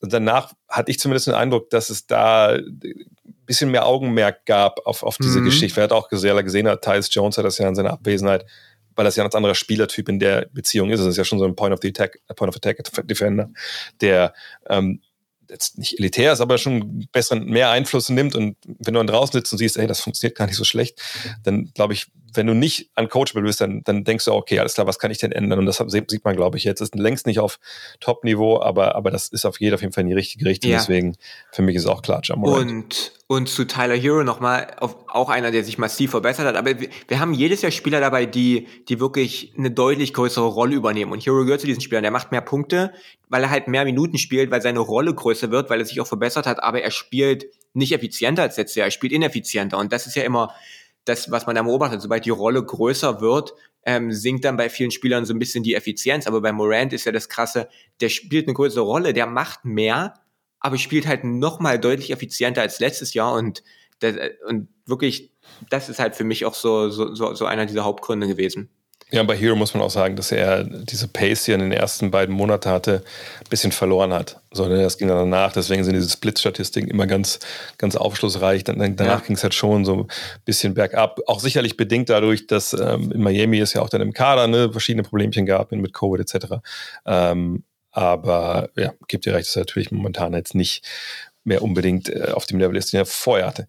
[0.00, 3.06] danach hatte ich zumindest den Eindruck, dass es da ein
[3.46, 5.46] bisschen mehr Augenmerk gab auf, auf diese mhm.
[5.46, 5.76] Geschichte.
[5.76, 8.44] Wer hat auch sehr gesehen hat, Tyus Jones hat das ja in seiner Abwesenheit
[8.96, 11.00] weil das ja ein ganz anderer Spielertyp in der Beziehung ist.
[11.00, 13.50] Es ist ja schon so ein Point of the Attack, Point of Attack Defender,
[14.00, 14.34] der
[14.68, 15.00] ähm,
[15.54, 18.34] jetzt nicht elitär ist, aber schon besseren, mehr Einfluss nimmt.
[18.34, 21.00] Und wenn du dann draußen sitzt und siehst, ey, das funktioniert gar nicht so schlecht,
[21.44, 24.88] dann glaube ich, wenn du nicht uncoachable bist, dann, dann denkst du, okay, alles klar,
[24.88, 25.60] was kann ich denn ändern?
[25.60, 26.80] Und das sieht man, glaube ich, jetzt.
[26.80, 27.60] Ist längst nicht auf
[28.00, 30.72] Top-Niveau, aber, aber das ist auf jeden, auf jeden Fall in die richtige Richtung.
[30.72, 30.78] Ja.
[30.78, 31.16] Deswegen,
[31.52, 32.70] für mich ist auch klar, Jamorant.
[32.70, 36.56] Und, und zu Tyler Hero nochmal, auch einer, der sich massiv verbessert hat.
[36.56, 41.12] Aber wir, haben jedes Jahr Spieler dabei, die, die wirklich eine deutlich größere Rolle übernehmen.
[41.12, 42.02] Und Hero gehört zu diesen Spielern.
[42.02, 42.92] Der macht mehr Punkte,
[43.28, 46.06] weil er halt mehr Minuten spielt, weil seine Rolle größer wird, weil er sich auch
[46.06, 46.62] verbessert hat.
[46.62, 48.86] Aber er spielt nicht effizienter als letztes Jahr.
[48.86, 49.78] Er spielt ineffizienter.
[49.78, 50.54] Und das ist ja immer,
[51.04, 54.90] das, was man da beobachtet, sobald die Rolle größer wird, ähm, sinkt dann bei vielen
[54.90, 56.26] Spielern so ein bisschen die Effizienz.
[56.26, 57.68] Aber bei Morant ist ja das Krasse,
[58.00, 60.14] der spielt eine größere Rolle, der macht mehr,
[60.64, 63.62] aber spielt halt noch mal deutlich effizienter als letztes Jahr und,
[64.00, 64.16] das,
[64.48, 65.30] und wirklich,
[65.68, 68.70] das ist halt für mich auch so, so, so, einer dieser Hauptgründe gewesen.
[69.10, 71.72] Ja, bei Hero muss man auch sagen, dass er diese Pace, die er in den
[71.72, 73.04] ersten beiden Monaten hatte,
[73.40, 74.40] ein bisschen verloren hat.
[74.52, 77.40] So, ne, das ging dann danach, deswegen sind diese Split-Statistiken immer ganz,
[77.76, 78.64] ganz aufschlussreich.
[78.64, 79.26] Dann, danach ja.
[79.26, 80.08] ging es halt schon so ein
[80.46, 81.20] bisschen bergab.
[81.26, 84.72] Auch sicherlich bedingt dadurch, dass ähm, in Miami es ja auch dann im Kader ne,
[84.72, 86.54] verschiedene Problemchen gab mit Covid etc.
[87.04, 90.84] Ähm, aber ja, gibt dir recht, er natürlich momentan jetzt nicht
[91.44, 93.68] mehr unbedingt äh, auf dem Level ist, den er vorher hatte.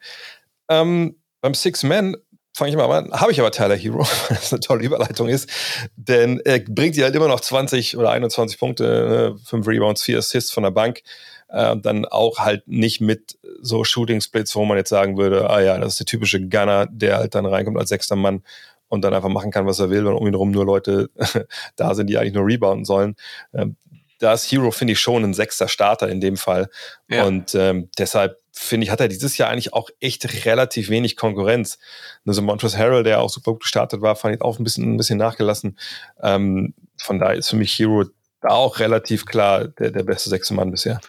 [0.70, 2.18] Ähm, beim Six Man
[2.56, 5.50] fange ich mal an, habe ich aber Tyler Hero, weil das eine tolle Überleitung ist,
[5.96, 10.18] denn er bringt dir halt immer noch 20 oder 21 Punkte, 5 ne, Rebounds, 4
[10.18, 11.04] Assists von der Bank,
[11.50, 15.62] äh, dann auch halt nicht mit so Shooting Splits, wo man jetzt sagen würde, ah
[15.62, 18.42] ja, das ist der typische Gunner, der halt dann reinkommt als sechster Mann
[18.88, 21.10] und dann einfach machen kann, was er will, wenn um ihn herum nur Leute
[21.76, 23.16] da sind, die eigentlich nur rebounden sollen.
[23.54, 23.76] Ähm,
[24.20, 26.70] da ist Hero, finde ich, schon ein sechster Starter in dem Fall.
[27.10, 27.26] Ja.
[27.26, 31.78] Und ähm, deshalb finde ich, hat er dieses Jahr eigentlich auch echt relativ wenig Konkurrenz.
[32.26, 34.98] Also Montrezl Harrell, der auch super gut gestartet war, fand ich auch ein bisschen, ein
[34.98, 35.78] bisschen nachgelassen.
[36.22, 38.06] Ähm, von daher ist für mich Hero
[38.42, 41.00] da auch relativ klar der, der beste sechste Mann bisher.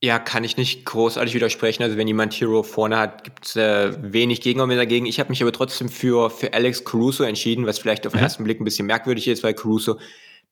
[0.00, 1.82] Ja, kann ich nicht großartig widersprechen.
[1.82, 5.06] Also wenn jemand Hero vorne hat, gibt es äh, wenig Gegenargumente dagegen.
[5.06, 8.24] Ich habe mich aber trotzdem für, für Alex Caruso entschieden, was vielleicht auf den mhm.
[8.24, 9.98] ersten Blick ein bisschen merkwürdig ist, weil Caruso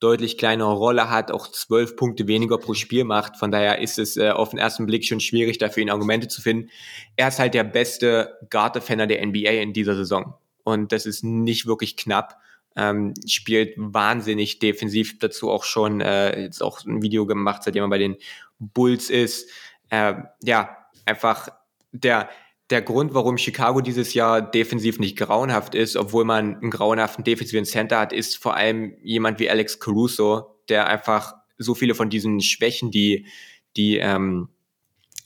[0.01, 3.37] deutlich kleinere Rolle hat, auch zwölf Punkte weniger pro Spiel macht.
[3.37, 6.43] Von daher ist es äh, auf den ersten Blick schon schwierig, dafür ihn Argumente zu
[6.43, 6.71] finden.
[7.17, 10.35] Er ist halt der beste Guard-Defender der NBA in dieser Saison.
[10.65, 12.39] Und das ist nicht wirklich knapp.
[12.79, 17.89] Ähm, spielt wahnsinnig defensiv, dazu auch schon äh, jetzt auch ein Video gemacht, seitdem er
[17.89, 18.17] bei den
[18.59, 19.49] Bulls ist.
[19.89, 21.49] Äh, ja, einfach
[21.93, 22.29] der
[22.71, 27.65] der Grund, warum Chicago dieses Jahr defensiv nicht grauenhaft ist, obwohl man einen grauenhaften defensiven
[27.65, 32.41] Center hat, ist vor allem jemand wie Alex Caruso, der einfach so viele von diesen
[32.41, 33.27] Schwächen, die,
[33.77, 34.49] die ähm,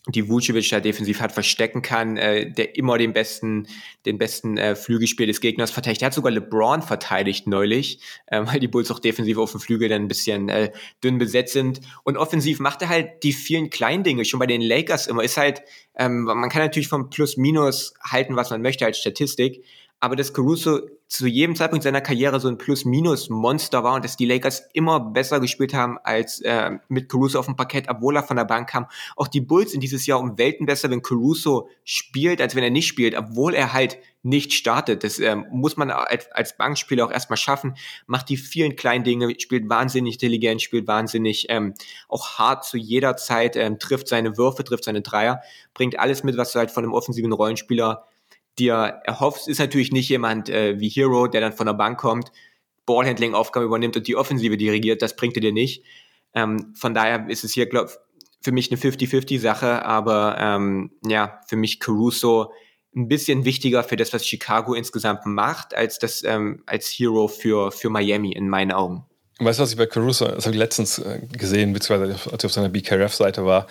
[0.09, 3.67] die Vucevic da defensiv hat, verstecken kann, äh, der immer den besten,
[4.07, 6.03] den besten äh, Flügelspiel des Gegners verteidigt.
[6.03, 9.89] Er hat sogar LeBron verteidigt neulich, äh, weil die Bulls auch defensiv auf dem Flügel
[9.89, 10.73] dann ein bisschen äh,
[11.05, 11.81] dünn besetzt sind.
[12.03, 15.23] Und offensiv macht er halt die vielen kleinen Dinge, schon bei den Lakers immer.
[15.23, 15.63] Ist halt,
[15.97, 19.65] ähm, man kann natürlich vom Plus-Minus halten, was man möchte als Statistik,
[20.01, 24.27] aber dass Caruso zu jedem Zeitpunkt seiner Karriere so ein Plus-Minus-Monster war und dass die
[24.27, 28.37] Lakers immer besser gespielt haben als äh, mit Caruso auf dem Parkett, obwohl er von
[28.37, 28.87] der Bank kam.
[29.17, 32.71] Auch die Bulls sind dieses Jahr um Welten besser, wenn Caruso spielt, als wenn er
[32.71, 35.05] nicht spielt, obwohl er halt nicht startet.
[35.05, 37.75] Das äh, muss man als, als Bankspieler auch erstmal schaffen.
[38.07, 41.75] Macht die vielen kleinen Dinge, spielt wahnsinnig intelligent, spielt wahnsinnig ähm,
[42.09, 45.43] auch hart zu jeder Zeit, ähm, trifft seine Würfe, trifft seine Dreier,
[45.75, 48.07] bringt alles mit, was du halt von einem offensiven Rollenspieler
[48.61, 52.31] dir erhoffst, ist natürlich nicht jemand äh, wie Hero, der dann von der Bank kommt,
[52.87, 55.03] Ballhandling-Aufgaben übernimmt und die Offensive dirigiert.
[55.03, 55.85] Das bringt er dir nicht.
[56.35, 57.91] Ähm, von daher ist es hier, glaube
[58.43, 62.53] für mich eine 50-50-Sache, aber ähm, ja, für mich Caruso
[62.97, 67.71] ein bisschen wichtiger für das, was Chicago insgesamt macht, als das ähm, als Hero für,
[67.71, 69.05] für Miami in meinen Augen.
[69.39, 72.47] Weißt du, was ich bei Caruso, das habe ich letztens äh, gesehen, beziehungsweise als ich
[72.47, 73.67] auf seiner BKRF-Seite war,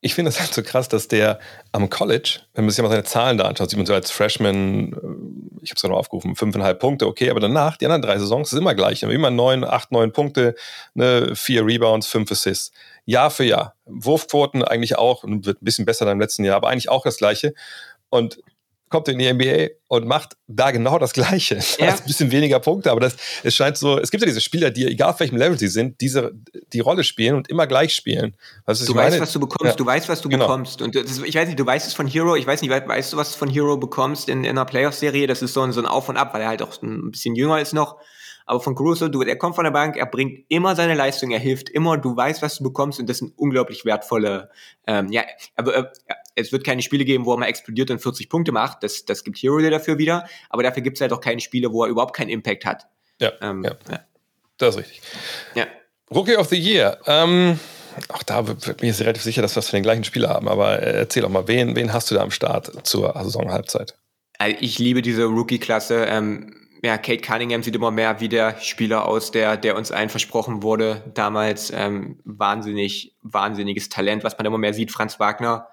[0.00, 1.40] ich finde das halt so krass, dass der
[1.72, 4.92] am College, wenn man sich mal seine Zahlen da anschaut, sieht man so als Freshman,
[4.92, 8.18] äh, ich habe es gerade noch aufgerufen, fünfeinhalb Punkte, okay, aber danach, die anderen drei
[8.18, 9.02] Saisons, ist immer gleich.
[9.02, 10.54] Immer neun, acht, neun Punkte,
[10.94, 12.72] ne, vier Rebounds, fünf Assists.
[13.04, 13.74] Jahr für Jahr.
[13.86, 17.16] Wurfquoten eigentlich auch, wird ein bisschen besser dann im letzten Jahr, aber eigentlich auch das
[17.16, 17.54] Gleiche.
[18.10, 18.40] Und
[18.88, 21.58] kommt in die NBA und macht da genau das Gleiche.
[21.78, 21.90] Ja.
[21.90, 24.70] Das ein bisschen weniger Punkte, aber das, es scheint so, es gibt ja diese Spieler,
[24.70, 26.32] die, egal auf welchem Level sie sind, diese,
[26.72, 28.34] die Rolle spielen und immer gleich spielen.
[28.64, 29.22] Weißt, du weißt, meine?
[29.22, 29.76] was du bekommst, ja.
[29.76, 30.46] du weißt, was du genau.
[30.46, 30.80] bekommst.
[30.80, 33.16] Und das, ich weiß nicht, du weißt es von Hero, ich weiß nicht, weißt du,
[33.16, 35.26] was du von Hero bekommst in, in einer Playoff-Serie?
[35.26, 37.34] Das ist so ein, so ein Auf und Ab, weil er halt auch ein bisschen
[37.34, 37.96] jünger ist noch.
[38.46, 41.40] Aber von Caruso, du, er kommt von der Bank, er bringt immer seine Leistung, er
[41.40, 44.50] hilft immer, du weißt, was du bekommst und das sind unglaublich wertvolle,
[44.86, 45.24] ähm, ja,
[45.56, 45.84] aber äh,
[46.36, 49.24] es wird keine Spiele geben, wo er mal explodiert und 40 Punkte macht, das, das
[49.24, 52.14] gibt Hero dafür wieder, aber dafür gibt es halt auch keine Spiele, wo er überhaupt
[52.14, 52.86] keinen Impact hat.
[53.20, 53.72] Ja, ähm, ja.
[53.90, 54.00] ja.
[54.58, 55.00] das ist richtig.
[55.54, 55.66] Ja.
[56.14, 57.58] Rookie of the Year, ähm,
[58.08, 60.48] auch da bin ich jetzt relativ sicher, dass wir das für den gleichen Spieler haben,
[60.48, 63.96] aber äh, erzähl doch mal, wen, wen hast du da am Start zur Saisonhalbzeit?
[64.38, 66.04] Also ich liebe diese Rookie-Klasse.
[66.08, 70.10] Ähm, ja, Kate Cunningham sieht immer mehr wie der Spieler aus, der, der uns allen
[70.10, 71.02] versprochen wurde.
[71.14, 74.92] Damals ähm, wahnsinnig, wahnsinniges Talent, was man immer mehr sieht.
[74.92, 75.68] Franz Wagner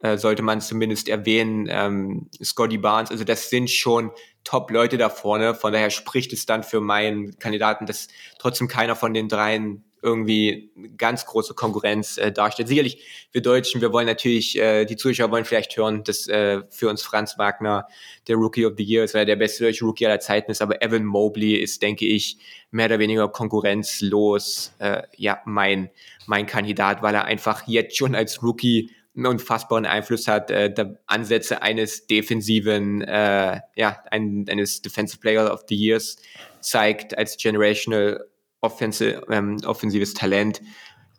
[0.00, 1.66] äh, sollte man zumindest erwähnen.
[1.70, 4.10] Ähm, Scotty Barnes, also das sind schon
[4.44, 5.54] Top-Leute da vorne.
[5.54, 8.08] Von daher spricht es dann für meinen Kandidaten, dass
[8.38, 12.68] trotzdem keiner von den dreien irgendwie ganz große Konkurrenz äh, darstellt.
[12.68, 16.88] Sicherlich, wir Deutschen, wir wollen natürlich, äh, die Zuschauer wollen vielleicht hören, dass äh, für
[16.88, 17.86] uns Franz Wagner
[18.28, 20.62] der Rookie of the Year ist, weil er der beste deutsche Rookie aller Zeiten ist,
[20.62, 22.38] aber Evan Mobley ist, denke ich,
[22.70, 25.90] mehr oder weniger konkurrenzlos, äh, ja, mein,
[26.26, 28.90] mein Kandidat, weil er einfach jetzt schon als Rookie
[29.26, 35.64] unfassbaren Einfluss hat, äh, der Ansätze eines defensiven, äh, ja, ein, eines Defensive Player of
[35.68, 36.16] the Years
[36.60, 38.24] zeigt als generational
[38.60, 40.60] offensive, ähm, offensives Talent.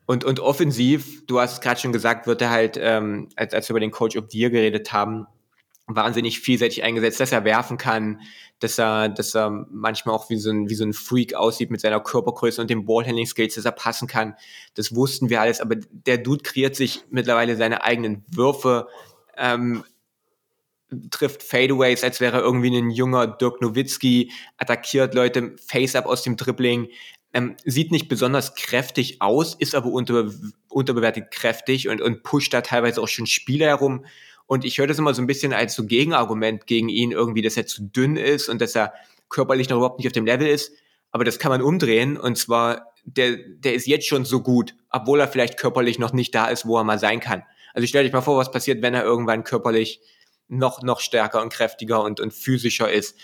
[0.06, 3.74] Und, und offensiv, du hast gerade schon gesagt, wird er halt, ähm, als, als wir
[3.74, 5.28] über den Coach of the Year geredet haben,
[5.96, 8.22] wahnsinnig vielseitig eingesetzt, dass er werfen kann,
[8.60, 11.82] dass er, dass er manchmal auch wie so ein, wie so ein Freak aussieht mit
[11.82, 14.36] seiner Körpergröße und den Ballhandling-Skills, dass er passen kann.
[14.76, 18.88] Das wussten wir alles, aber der Dude kreiert sich mittlerweile seine eigenen Würfe.
[19.38, 19.84] Ähm,
[21.12, 26.36] trifft Fadeaways, als wäre er irgendwie ein junger Dirk Nowitzki, attackiert Leute Face-Up aus dem
[26.36, 26.90] Dribbling,
[27.34, 30.32] ähm, sieht nicht besonders kräftig aus, ist aber unter,
[30.68, 34.06] unterbewertet kräftig und, und pusht da teilweise auch schon Spieler herum.
[34.50, 37.56] Und ich höre das immer so ein bisschen als so Gegenargument gegen ihn irgendwie, dass
[37.56, 38.94] er zu dünn ist und dass er
[39.30, 40.74] körperlich noch überhaupt nicht auf dem Level ist.
[41.12, 45.20] Aber das kann man umdrehen und zwar, der, der ist jetzt schon so gut, obwohl
[45.20, 47.44] er vielleicht körperlich noch nicht da ist, wo er mal sein kann.
[47.76, 50.02] Also stell dich mal vor, was passiert, wenn er irgendwann körperlich
[50.48, 53.20] noch, noch stärker und kräftiger und, und physischer ist.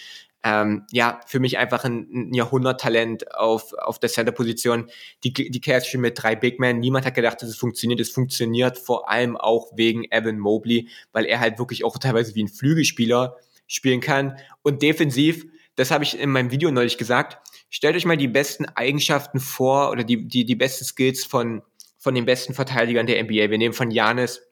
[0.47, 4.91] Ähm, ja, für mich einfach ein, ein Jahrhunderttalent auf, auf der Center-Position.
[5.23, 6.79] Die, die Cavs spielen mit drei Big Men.
[6.79, 7.99] Niemand hat gedacht, dass es funktioniert.
[7.99, 12.43] Es funktioniert vor allem auch wegen Evan Mobley, weil er halt wirklich auch teilweise wie
[12.43, 14.38] ein Flügelspieler spielen kann.
[14.62, 17.39] Und defensiv, das habe ich in meinem Video neulich gesagt,
[17.71, 21.63] stellt euch mal die besten Eigenschaften vor oder die, die, die besten Skills von,
[21.97, 23.49] von den besten Verteidigern der NBA.
[23.49, 24.43] Wir nehmen von Janis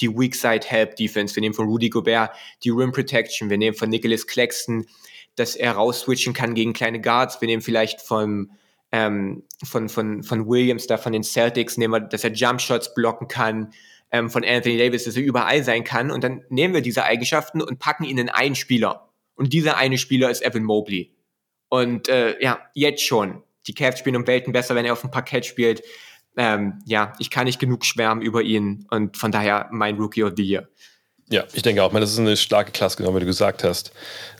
[0.00, 2.30] die Weak Side Help Defense, wir nehmen von Rudy Gobert
[2.64, 4.86] die Rim Protection, wir nehmen von Nicholas Claxton,
[5.36, 8.50] dass er rausswitchen kann gegen kleine Guards, wir nehmen vielleicht vom,
[8.92, 12.94] ähm, von, von, von Williams da von den Celtics, nehmen wir, dass er Jump Shots
[12.94, 13.72] blocken kann,
[14.10, 17.60] ähm, von Anthony Davis, dass er überall sein kann und dann nehmen wir diese Eigenschaften
[17.60, 19.08] und packen ihn in einen Spieler.
[19.34, 21.14] Und dieser eine Spieler ist Evan Mobley.
[21.68, 23.42] Und äh, ja, jetzt schon.
[23.66, 25.82] Die Cavs spielen um Welten besser, wenn er auf dem Parkett spielt
[26.36, 30.34] ähm, ja, ich kann nicht genug schwärmen über ihn und von daher mein Rookie of
[30.36, 30.68] the Year.
[31.28, 33.92] Ja, ich denke auch, das ist eine starke Klasse, genau wie du gesagt hast.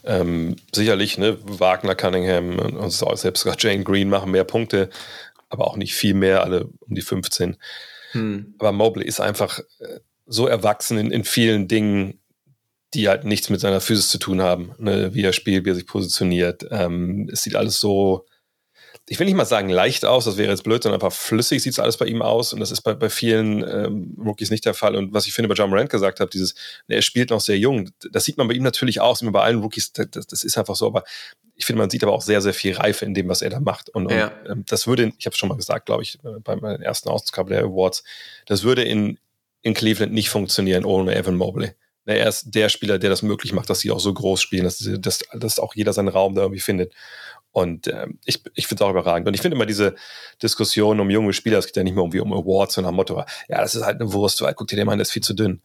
[0.05, 4.91] Ähm, sicherlich, ne, Wagner, Cunningham und selbst sogar Jane Green machen mehr Punkte,
[5.49, 7.57] aber auch nicht viel mehr, alle um die 15.
[8.13, 8.55] Hm.
[8.59, 12.21] Aber Mobley ist einfach äh, so erwachsen in, in vielen Dingen,
[12.95, 14.73] die halt nichts mit seiner Physis zu tun haben.
[14.79, 15.13] Ne?
[15.13, 16.67] Wie er spielt, wie er sich positioniert.
[16.71, 18.27] Ähm, es sieht alles so
[19.09, 21.73] ich will nicht mal sagen leicht aus, das wäre jetzt blöd, sondern einfach flüssig sieht
[21.73, 24.75] es alles bei ihm aus und das ist bei, bei vielen ähm, Rookies nicht der
[24.75, 24.97] Fall.
[24.97, 26.57] Und was ich finde, bei John Morant gesagt habe, dieses,
[26.89, 29.61] er spielt noch sehr jung, das sieht man bei ihm natürlich auch, immer bei allen
[29.61, 31.05] Rookies, das, das, ist einfach so, aber
[31.55, 33.61] ich finde, man sieht aber auch sehr, sehr viel Reife in dem, was er da
[33.61, 33.89] macht.
[33.91, 34.29] Und, ja.
[34.45, 36.83] und ähm, das würde, ich habe es schon mal gesagt, glaube ich, äh, bei meiner
[36.83, 38.03] ersten Ausgabe der Awards,
[38.47, 39.19] das würde in,
[39.63, 41.73] in Cleveland nicht funktionieren ohne Evan Mobley.
[42.07, 44.79] Er ist der Spieler, der das möglich macht, dass sie auch so groß spielen, dass,
[44.79, 46.93] dass, dass auch jeder seinen Raum da irgendwie findet.
[47.57, 49.27] Und ähm, ich, ich finde es auch überragend.
[49.27, 49.95] Und ich finde immer diese
[50.43, 53.25] Diskussion um junge Spieler, es geht ja nicht mehr irgendwie um Awards, sondern am Motto,
[53.49, 55.33] ja, das ist halt eine Wurst, weil guck dir den Mann, der ist viel zu
[55.33, 55.63] dünn.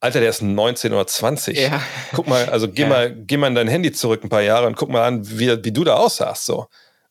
[0.00, 1.58] Alter, der ist 19 oder 20.
[1.58, 1.82] Ja.
[2.12, 2.88] Guck mal, also geh ja.
[2.88, 5.64] mal, geh mal in dein Handy zurück ein paar Jahre und guck mal an, wie,
[5.64, 6.66] wie du da aussahst, so.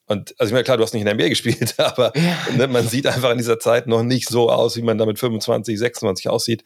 [0.10, 2.38] Und also ich meine, klar, du hast nicht in der NBA gespielt, aber ja.
[2.58, 5.20] ne, man sieht einfach in dieser Zeit noch nicht so aus, wie man da mit
[5.20, 6.64] 25, 26 aussieht.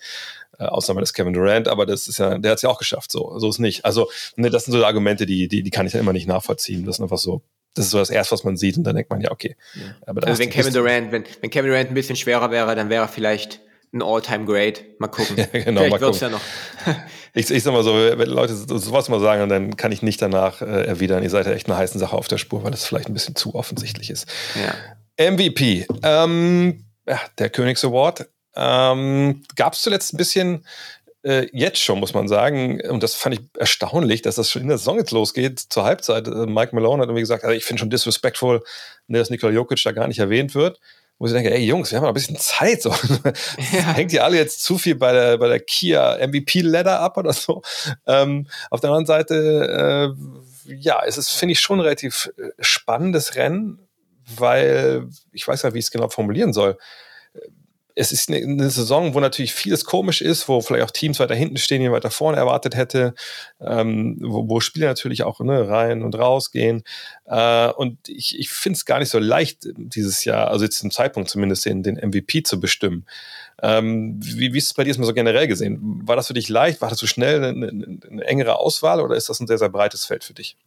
[0.58, 3.12] Äh, Ausnahme des Kevin Durant, aber das ist ja, der hat es ja auch geschafft,
[3.12, 3.84] so, so ist nicht.
[3.84, 6.86] Also, ne, das sind so Argumente, die, die, die kann ich ja immer nicht nachvollziehen.
[6.86, 7.42] Das ist einfach so,
[7.74, 9.58] das ist so das erste, was man sieht, und dann denkt man, ja, okay.
[9.76, 10.14] Ja.
[10.14, 13.10] Also wenn Kevin Durant, wenn, wenn Kevin Durant ein bisschen schwerer wäre, dann wäre er
[13.10, 13.60] vielleicht
[13.94, 15.00] ein All-Time-Great.
[15.00, 15.36] Mal gucken.
[15.38, 16.40] Ja, genau, Vielleicht wird's gucken.
[16.86, 16.96] ja noch.
[17.36, 20.22] Ich, ich sag mal so, wenn Leute so- sowas mal sagen, dann kann ich nicht
[20.22, 22.86] danach äh, erwidern, ihr seid ja echt eine heißen Sache auf der Spur, weil das
[22.86, 24.28] vielleicht ein bisschen zu offensichtlich ist.
[24.56, 24.76] Ja.
[25.34, 28.28] MVP, ähm, ja, der Königs Award.
[28.56, 30.64] Ähm, Gab es zuletzt ein bisschen,
[31.24, 34.68] äh, jetzt schon, muss man sagen, und das fand ich erstaunlich, dass das schon in
[34.68, 36.28] der Saison jetzt losgeht, zur Halbzeit.
[36.28, 38.62] Äh, Mike Malone hat irgendwie gesagt, also ich finde schon disrespectful,
[39.08, 40.80] dass Nikola Jokic da gar nicht erwähnt wird.
[41.20, 42.82] Wo ich denke, ey Jungs, wir haben noch ein bisschen Zeit.
[42.82, 42.94] So.
[43.58, 47.62] Hängt ihr alle jetzt zu viel bei der, bei der Kia MVP-Ladder ab oder so?
[48.08, 50.16] Ähm, auf der anderen Seite,
[50.68, 53.88] äh, ja, es ist, finde ich, schon ein relativ äh, spannendes Rennen,
[54.36, 56.78] weil ich weiß ja, wie ich es genau formulieren soll.
[57.96, 61.36] Es ist eine, eine Saison, wo natürlich vieles komisch ist, wo vielleicht auch Teams weiter
[61.36, 63.14] hinten stehen, die man weiter vorne erwartet hätte,
[63.62, 66.84] ähm, wo, wo Spieler natürlich auch ne, rein und raus gehen.
[67.26, 70.92] Äh, und ich, ich finde es gar nicht so leicht, dieses Jahr, also jetzt zum
[70.92, 73.06] Zeitpunkt zumindest, den, den MVP zu bestimmen.
[73.62, 76.02] Ähm, wie, wie ist es bei dir mal so generell gesehen?
[76.06, 76.82] War das für dich leicht?
[76.82, 79.70] War das so schnell eine, eine, eine engere Auswahl oder ist das ein sehr, sehr
[79.70, 80.58] breites Feld für dich?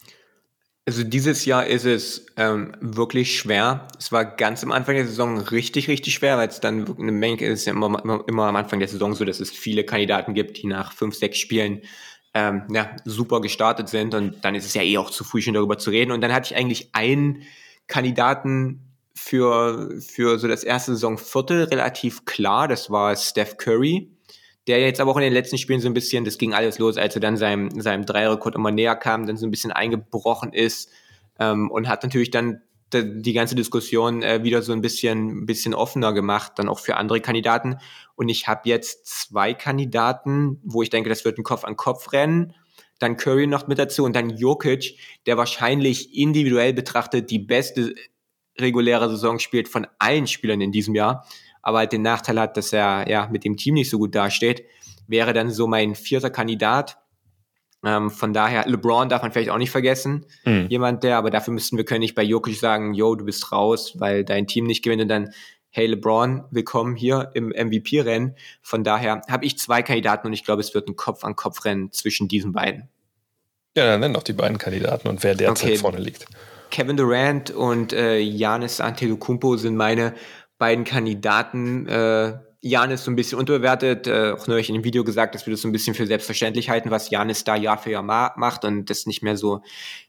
[0.89, 3.89] Also dieses Jahr ist es ähm, wirklich schwer.
[3.99, 7.45] Es war ganz am Anfang der Saison richtig, richtig schwer, weil es dann eine Menge
[7.45, 10.63] ist ja immer, immer, immer am Anfang der Saison so, dass es viele Kandidaten gibt,
[10.63, 11.83] die nach fünf, sechs Spielen
[12.35, 15.55] ähm, ja, super gestartet sind und dann ist es ja eh auch zu früh schon
[15.55, 16.13] darüber zu reden.
[16.13, 17.43] Und dann hatte ich eigentlich einen
[17.89, 24.16] Kandidaten für, für so das erste Saisonviertel relativ klar, das war Steph Curry
[24.67, 26.97] der jetzt aber auch in den letzten Spielen so ein bisschen, das ging alles los,
[26.97, 30.91] als er dann seinem, seinem Dreierrekord immer näher kam, dann so ein bisschen eingebrochen ist
[31.39, 36.13] ähm, und hat natürlich dann die, ganze Diskussion äh, wieder so ein bisschen, bisschen offener
[36.13, 37.79] gemacht, dann auch für andere Kandidaten.
[38.15, 42.55] Und ich habe jetzt zwei Kandidaten, wo ich denke, das wird ein Kopf-an-Kopf-Rennen.
[42.99, 47.95] Dann Curry noch mit dazu und dann Jokic, der wahrscheinlich individuell betrachtet die beste
[48.59, 51.27] reguläre Saison spielt von allen Spielern in diesem Jahr
[51.67, 54.65] aber halt den Nachteil hat, dass er ja mit dem Team nicht so gut dasteht,
[55.09, 56.97] wäre dann so mein vierter Kandidat.
[57.85, 60.27] Ähm, von daher, LeBron darf man vielleicht auch nicht vergessen.
[60.45, 60.69] Mhm.
[60.69, 63.95] Jemand, der, aber dafür müssten wir können nicht bei Jokic sagen, yo, du bist raus,
[63.99, 65.31] weil dein Team nicht gewinnt und dann,
[65.71, 68.37] hey LeBron, willkommen hier im MVP-Rennen.
[68.63, 72.53] Von daher habe ich zwei Kandidaten und ich glaube, es wird ein Kopf-an-Kopf-Rennen zwischen diesen
[72.53, 72.89] beiden.
[73.77, 75.79] Ja, dann nenn doch die beiden Kandidaten und wer derzeit Okay.
[75.79, 76.27] vorne liegt.
[76.71, 80.15] Kevin Durant und äh, Giannis Antetokounmpo sind meine
[80.59, 81.87] beiden Kandidaten.
[81.87, 85.53] Äh, Janis so ein bisschen unterbewertet, äh, auch neulich in dem Video gesagt, dass wir
[85.53, 88.65] das so ein bisschen für selbstverständlich halten, was Janis da Jahr für Jahr ma macht
[88.65, 89.63] und das nicht mehr so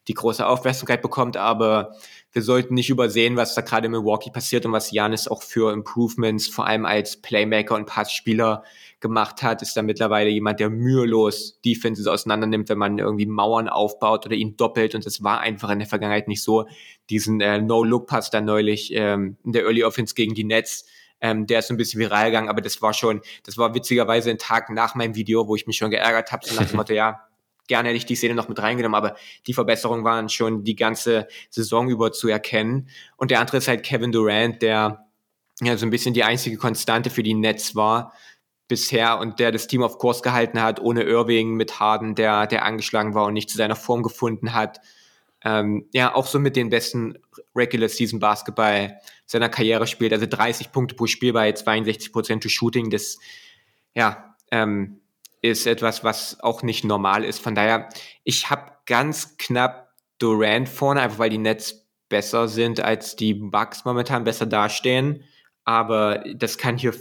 [0.08, 1.92] die große Aufmerksamkeit bekommt, aber
[2.32, 5.72] wir sollten nicht übersehen, was da gerade in Milwaukee passiert und was Janis auch für
[5.72, 8.64] Improvements, vor allem als Playmaker und Passspieler
[9.00, 14.26] gemacht hat, ist da mittlerweile jemand, der mühelos Defenses auseinandernimmt, wenn man irgendwie Mauern aufbaut
[14.26, 16.66] oder ihn doppelt und das war einfach in der Vergangenheit nicht so.
[17.10, 20.86] Diesen äh, No-Look-Pass da neulich ähm, in der Early Offense gegen die Nets,
[21.22, 24.32] ähm, der ist so ein bisschen viral gegangen, aber das war schon, das war witzigerweise
[24.32, 26.94] ein Tag nach meinem Video, wo ich mich schon geärgert habe, so nach dem Motto,
[26.94, 27.22] ja,
[27.68, 31.28] gerne hätte ich die Szene noch mit reingenommen, aber die Verbesserungen waren schon die ganze
[31.50, 32.90] Saison über zu erkennen.
[33.18, 35.06] Und der andere ist halt Kevin Durant, der
[35.62, 38.14] ja so ein bisschen die einzige Konstante für die Nets war
[38.68, 42.66] bisher und der das Team auf Kurs gehalten hat, ohne Irving mit Harden, der, der
[42.66, 44.82] angeschlagen war und nicht zu seiner Form gefunden hat.
[45.44, 47.18] Ähm, ja, auch so mit den besten
[47.56, 50.12] Regular Season Basketball seiner Karriere spielt.
[50.12, 52.90] Also 30 Punkte pro Spiel bei 62 Prozent to Shooting.
[52.90, 53.18] Das,
[53.94, 55.02] ja, ähm,
[55.42, 57.40] ist etwas, was auch nicht normal ist.
[57.40, 57.90] Von daher,
[58.24, 63.86] ich habe ganz knapp Durant vorne, einfach weil die Nets besser sind als die Bucks
[63.86, 65.24] momentan besser dastehen.
[65.64, 66.94] Aber das kann hier,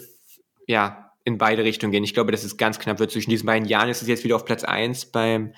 [0.67, 2.05] ja, in beide Richtungen gehen.
[2.05, 3.89] Ich glaube, dass es ganz knapp wird zwischen diesen beiden Jahren.
[3.89, 5.55] Ist es jetzt wieder auf Platz 1 beim,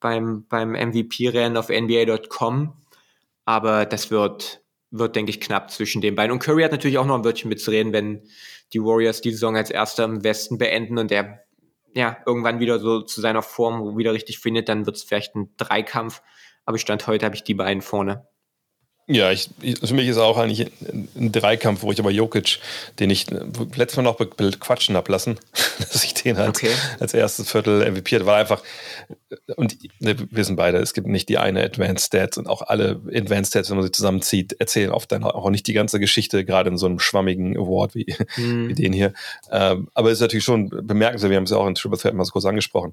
[0.00, 2.74] beim, beim MVP-Rennen auf NBA.com.
[3.44, 6.32] Aber das wird, wird, denke ich, knapp zwischen den beiden.
[6.32, 8.24] Und Curry hat natürlich auch noch ein Wörtchen mitzureden, wenn
[8.72, 11.46] die Warriors die Saison als Erster im Westen beenden und der
[11.94, 15.54] ja, irgendwann wieder so zu seiner Form wieder richtig findet, dann wird es vielleicht ein
[15.56, 16.20] Dreikampf.
[16.64, 18.26] Aber Stand heute habe ich die beiden vorne.
[19.08, 20.66] Ja, ich, ich, für mich ist auch eigentlich
[21.14, 22.58] ein, Dreikampf, wo ich aber Jokic,
[22.98, 23.38] den ich äh,
[23.76, 25.38] letztes Mal noch be- bequatschen hab lassen,
[25.78, 26.70] dass ich den halt Okay.
[26.98, 28.64] als erstes Viertel MVP hatte, war einfach,
[29.54, 33.50] und wir wissen beide, es gibt nicht die eine Advanced Stats und auch alle Advanced
[33.52, 36.76] Stats, wenn man sie zusammenzieht, erzählen oft dann auch nicht die ganze Geschichte, gerade in
[36.76, 39.12] so einem schwammigen Award wie, wie den hier.
[39.52, 42.14] Ähm, aber es ist natürlich schon bemerkenswert, wir haben es ja auch in Triple Threat
[42.14, 42.92] mal so kurz angesprochen,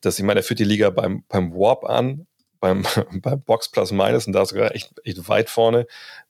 [0.00, 2.26] dass ich meine, er führt die Liga beim, beim Warp an,
[2.60, 2.84] beim,
[3.22, 5.86] beim Box Plus Minus und da sogar echt, echt weit vorne.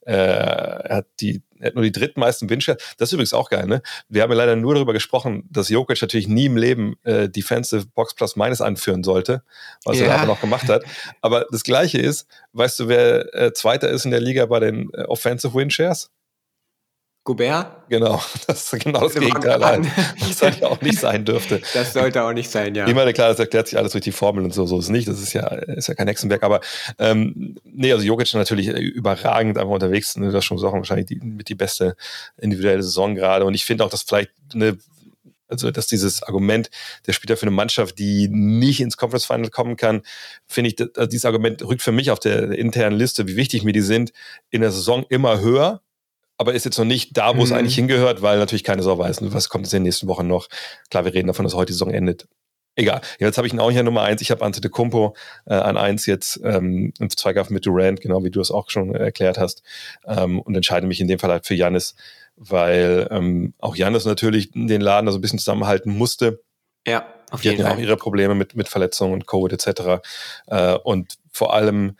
[0.06, 2.78] Äh, er hat die er hat nur die drittmeisten Windshare.
[2.96, 3.82] Das ist übrigens auch geil, ne?
[4.08, 7.84] Wir haben ja leider nur darüber gesprochen, dass Jokic natürlich nie im Leben äh, Defensive
[7.94, 9.42] Box Plus Minus anführen sollte,
[9.84, 10.14] was er Ja.
[10.16, 10.84] aber noch gemacht hat.
[11.20, 14.88] Aber das Gleiche ist, weißt du, wer äh, Zweiter ist in der Liga bei den
[14.94, 16.10] äh, Offensive Windshares?
[17.22, 17.88] Gobert?
[17.88, 19.62] Genau, das ist genau das Gegenteil.
[19.62, 21.60] Ein, das sollte auch nicht sein dürfte.
[21.74, 22.86] Das sollte auch nicht sein, ja.
[22.86, 24.90] Ich meine, klar, das erklärt sich alles durch die Formel und so, so ist es
[24.90, 25.06] nicht.
[25.06, 26.60] Das ist ja, ist ja kein Hexenwerk, aber
[26.98, 30.16] ähm, nee, also Jokic ist natürlich überragend einfach unterwegs.
[30.16, 31.96] Ne, das schon sagen, wahrscheinlich die, mit die beste
[32.38, 33.44] individuelle Saison gerade.
[33.44, 34.78] Und ich finde auch, dass vielleicht eine
[35.50, 36.70] also, dass dieses Argument,
[37.06, 40.02] der Spieler für eine Mannschaft, die nicht ins Conference Final kommen kann,
[40.46, 43.72] finde ich, also dieses Argument rückt für mich auf der internen Liste, wie wichtig mir
[43.72, 44.12] die sind,
[44.50, 45.82] in der Saison immer höher
[46.40, 47.56] aber ist jetzt noch nicht da, wo es mhm.
[47.56, 50.48] eigentlich hingehört, weil natürlich keine Sau weiß, was kommt jetzt in den nächsten Wochen noch.
[50.88, 52.26] Klar, wir reden davon, dass heute die Saison endet.
[52.76, 53.02] Egal.
[53.18, 54.22] Jetzt habe ich ihn auch hier Nummer eins.
[54.22, 55.14] Ich habe Ante de Kumpo
[55.44, 58.94] äh, an eins jetzt ähm, im Zweikampf mit Durant, genau wie du es auch schon
[58.94, 59.62] erklärt hast.
[60.06, 61.94] Ähm, und entscheide mich in dem Fall halt für Janis,
[62.36, 66.40] weil ähm, auch Janis natürlich den Laden da so ein bisschen zusammenhalten musste.
[66.86, 67.76] Ja, auf die jeden hatten Fall.
[67.76, 70.02] auch ihre Probleme mit, mit Verletzungen und Covid etc.
[70.46, 71.96] Äh, und vor allem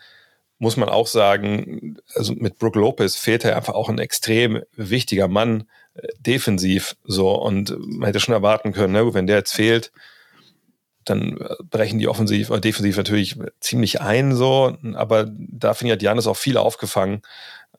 [0.61, 5.27] muss man auch sagen, also mit Brook Lopez fehlt er einfach auch ein extrem wichtiger
[5.27, 5.63] Mann
[5.95, 7.31] äh, defensiv so.
[7.31, 9.91] Und man hätte schon erwarten können, ne, wenn der jetzt fehlt,
[11.03, 15.93] dann äh, brechen die offensiv oder äh, defensiv natürlich ziemlich ein so, aber da finde
[15.93, 17.23] ich hat Janis auch viel aufgefangen,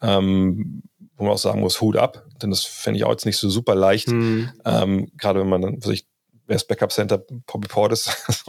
[0.00, 0.82] ähm,
[1.16, 3.48] wo man auch sagen muss, Hut ab, denn das fände ich auch jetzt nicht so
[3.48, 4.50] super leicht, mhm.
[4.64, 6.04] ähm, gerade wenn man dann sich
[6.46, 7.18] wer ist Backup Center?
[7.18, 8.04] Bobby Portis.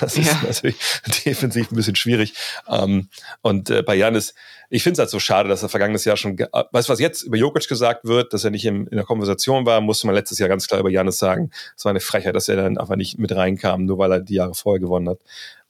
[0.00, 0.40] das ist ja.
[0.44, 0.76] natürlich
[1.24, 2.34] defensiv ein bisschen schwierig.
[2.68, 3.08] Ähm,
[3.42, 4.34] und äh, bei Janis,
[4.70, 7.00] ich finde es halt so schade, dass er vergangenes Jahr schon, äh, weißt du, was
[7.00, 10.14] jetzt über Jokic gesagt wird, dass er nicht im, in der Konversation war, musste man
[10.14, 11.50] letztes Jahr ganz klar über Janis sagen.
[11.76, 14.34] Es war eine Frechheit, dass er dann einfach nicht mit reinkam, nur weil er die
[14.34, 15.20] Jahre vorher gewonnen hat.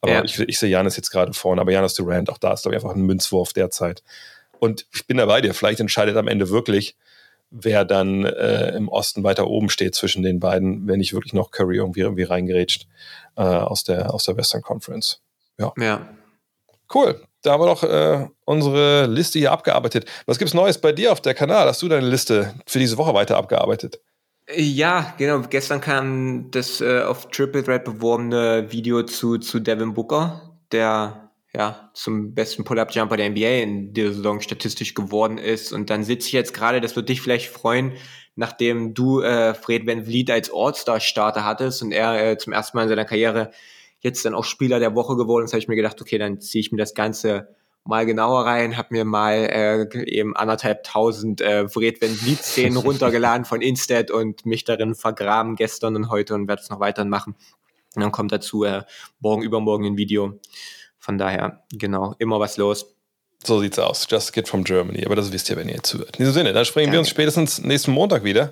[0.00, 0.24] Aber ja.
[0.24, 2.82] ich, ich sehe Janis jetzt gerade vorne, aber Janis Durant, auch da ist, glaube ich,
[2.82, 4.02] einfach ein Münzwurf derzeit.
[4.60, 5.54] Und ich bin da bei dir.
[5.54, 6.96] Vielleicht entscheidet am Ende wirklich,
[7.50, 11.50] wer dann äh, im Osten weiter oben steht zwischen den beiden, wenn nicht wirklich noch
[11.50, 12.86] Curry irgendwie, irgendwie reingerätscht
[13.36, 15.22] äh, aus, der, aus der Western Conference.
[15.58, 15.72] Ja.
[15.78, 16.08] ja.
[16.92, 17.20] Cool.
[17.42, 20.06] Da haben wir doch äh, unsere Liste hier abgearbeitet.
[20.26, 21.68] Was gibt's Neues bei dir auf der Kanal?
[21.68, 24.00] Hast du deine Liste für diese Woche weiter abgearbeitet?
[24.54, 25.42] Ja, genau.
[25.48, 31.90] Gestern kam das äh, auf Triple Threat beworbene Video zu, zu Devin Booker, der ja,
[31.94, 35.72] zum besten Pull-Up-Jumper der NBA in der Saison statistisch geworden ist.
[35.72, 37.92] Und dann sitze ich jetzt gerade, das wird dich vielleicht freuen,
[38.36, 42.84] nachdem du äh, Fred Van Vliet als All-Star-Starter hattest und er äh, zum ersten Mal
[42.84, 43.50] in seiner Karriere
[44.00, 46.60] jetzt dann auch Spieler der Woche geworden ist, habe ich mir gedacht, okay, dann ziehe
[46.60, 47.48] ich mir das Ganze
[47.84, 52.76] mal genauer rein, habe mir mal äh, eben anderthalb tausend äh, Fred Van Vliet Szenen
[52.76, 57.04] runtergeladen von Instead und mich darin vergraben gestern und heute und werde es noch weiter
[57.06, 57.34] machen.
[57.96, 58.82] Und dann kommt dazu äh,
[59.20, 60.38] morgen, übermorgen ein Video
[60.98, 62.86] von daher, genau, immer was los.
[63.44, 64.06] So sieht's aus.
[64.10, 65.04] Just Get from Germany.
[65.06, 66.16] Aber das wisst ihr, wenn ihr zuhört.
[66.16, 66.94] In diesem Sinne, dann sprechen ja.
[66.94, 68.50] wir uns spätestens nächsten Montag wieder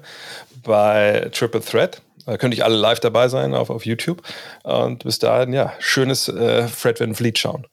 [0.62, 2.02] bei Triple Threat.
[2.24, 4.22] Da könnt ihr alle live dabei sein auf, auf YouTube.
[4.62, 7.66] Und bis dahin, ja, schönes äh, Fred Van Fleet schauen.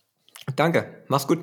[0.56, 0.86] Danke.
[1.08, 1.40] Mach's gut.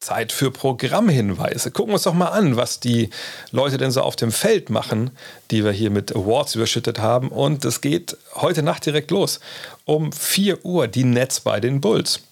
[0.00, 1.72] Zeit für Programmhinweise.
[1.72, 3.10] Gucken wir uns doch mal an, was die
[3.50, 5.10] Leute denn so auf dem Feld machen,
[5.50, 7.30] die wir hier mit Awards überschüttet haben.
[7.30, 9.40] Und es geht heute Nacht direkt los.
[9.84, 12.27] Um 4 Uhr die Nets bei den Bulls.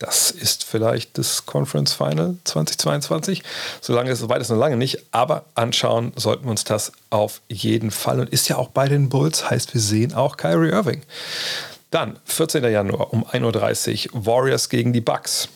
[0.00, 3.42] Das ist vielleicht das Conference Final 2022.
[3.82, 7.90] Solange es weit ist noch lange nicht, aber anschauen sollten wir uns das auf jeden
[7.90, 8.18] Fall.
[8.18, 11.02] Und ist ja auch bei den Bulls, heißt wir sehen auch Kyrie Irving.
[11.90, 12.64] Dann, 14.
[12.64, 15.48] Januar um 1.30 Uhr, Warriors gegen die Bucks.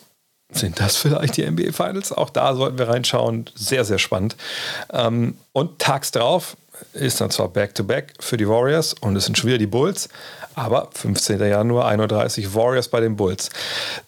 [0.52, 2.12] Sind das vielleicht die NBA Finals?
[2.12, 3.46] Auch da sollten wir reinschauen.
[3.54, 4.36] Sehr, sehr spannend.
[4.92, 6.54] Ähm, und tags drauf
[6.92, 10.10] ist dann zwar Back-to-Back -back für die Warriors und es sind schon wieder die Bulls,
[10.54, 11.40] aber 15.
[11.40, 13.50] Januar, 1.30 Uhr, Warriors bei den Bulls.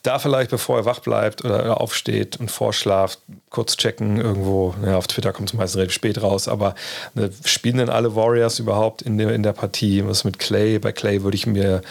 [0.02, 3.18] Da vielleicht, bevor er wach bleibt oder aufsteht und vorschlaft,
[3.50, 4.74] kurz checken irgendwo.
[4.84, 6.74] Ja, auf Twitter kommt es meistens relativ spät raus, aber
[7.14, 10.06] ne, spielen denn alle Warriors überhaupt in der, in der Partie?
[10.06, 10.78] Was mit Clay?
[10.78, 11.82] Bei Clay würde ich mir,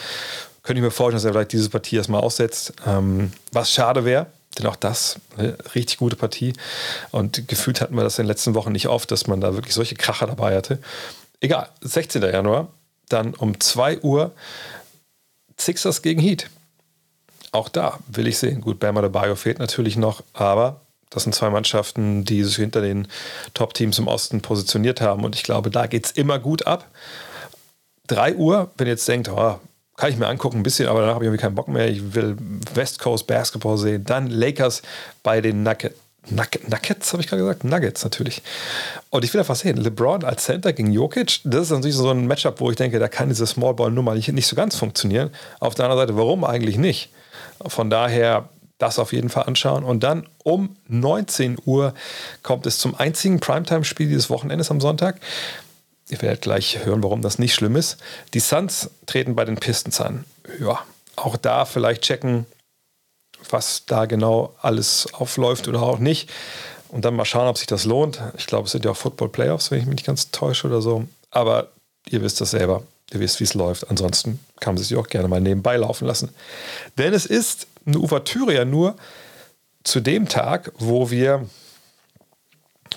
[0.63, 2.73] könnte ich mir vorstellen, dass er vielleicht diese Partie erstmal aussetzt.
[2.87, 4.27] Ähm, was schade wäre,
[4.57, 6.53] denn auch das, eine richtig gute Partie.
[7.11, 9.75] Und gefühlt hatten wir das in den letzten Wochen nicht oft, dass man da wirklich
[9.75, 10.79] solche Kracher dabei hatte.
[11.41, 12.21] Egal, 16.
[12.21, 12.69] Januar,
[13.09, 14.31] dann um 2 Uhr
[15.59, 16.49] Sixers gegen Heat.
[17.51, 18.61] Auch da will ich sehen.
[18.61, 23.07] Gut, Bama Bio fehlt natürlich noch, aber das sind zwei Mannschaften, die sich hinter den
[23.53, 25.23] Top-Teams im Osten positioniert haben.
[25.23, 26.89] Und ich glaube, da geht es immer gut ab.
[28.07, 29.59] 3 Uhr, wenn ihr jetzt denkt, oh,
[29.95, 31.87] kann ich mir angucken, ein bisschen, aber danach habe ich irgendwie keinen Bock mehr.
[31.89, 32.35] Ich will
[32.73, 34.03] West Coast Basketball sehen.
[34.03, 34.81] Dann Lakers
[35.23, 35.95] bei den Nuggets.
[36.29, 37.63] Nuggets, habe ich gerade gesagt?
[37.63, 38.41] Nuggets natürlich.
[39.09, 42.27] Und ich will einfach sehen, LeBron als Center gegen Jokic, das ist natürlich so ein
[42.27, 45.31] Matchup, wo ich denke, da kann diese Smallball-Nummer nicht, nicht so ganz funktionieren.
[45.59, 47.09] Auf der anderen Seite, warum eigentlich nicht?
[47.67, 49.83] Von daher das auf jeden Fall anschauen.
[49.83, 51.93] Und dann um 19 Uhr
[52.43, 55.19] kommt es zum einzigen Primetime-Spiel dieses Wochenendes am Sonntag.
[56.09, 57.97] Ihr werdet gleich hören, warum das nicht schlimm ist.
[58.33, 60.25] Die Suns treten bei den Pistons an.
[60.59, 60.79] Ja,
[61.15, 62.45] auch da vielleicht checken,
[63.49, 66.29] was da genau alles aufläuft oder auch nicht.
[66.89, 68.21] und dann mal schauen, ob sich das lohnt.
[68.37, 70.81] Ich glaube, es sind ja auch Football Playoffs, wenn ich mich nicht ganz täusche oder
[70.81, 71.05] so.
[71.31, 71.67] Aber
[72.09, 72.83] ihr wisst das selber.
[73.11, 73.89] Ihr wisst, wie es läuft.
[73.89, 76.29] Ansonsten kann man sich auch gerne mal nebenbei laufen lassen.
[76.97, 78.95] Denn es ist eine Ouvertüre ja nur
[79.83, 81.47] zu dem Tag, wo wir,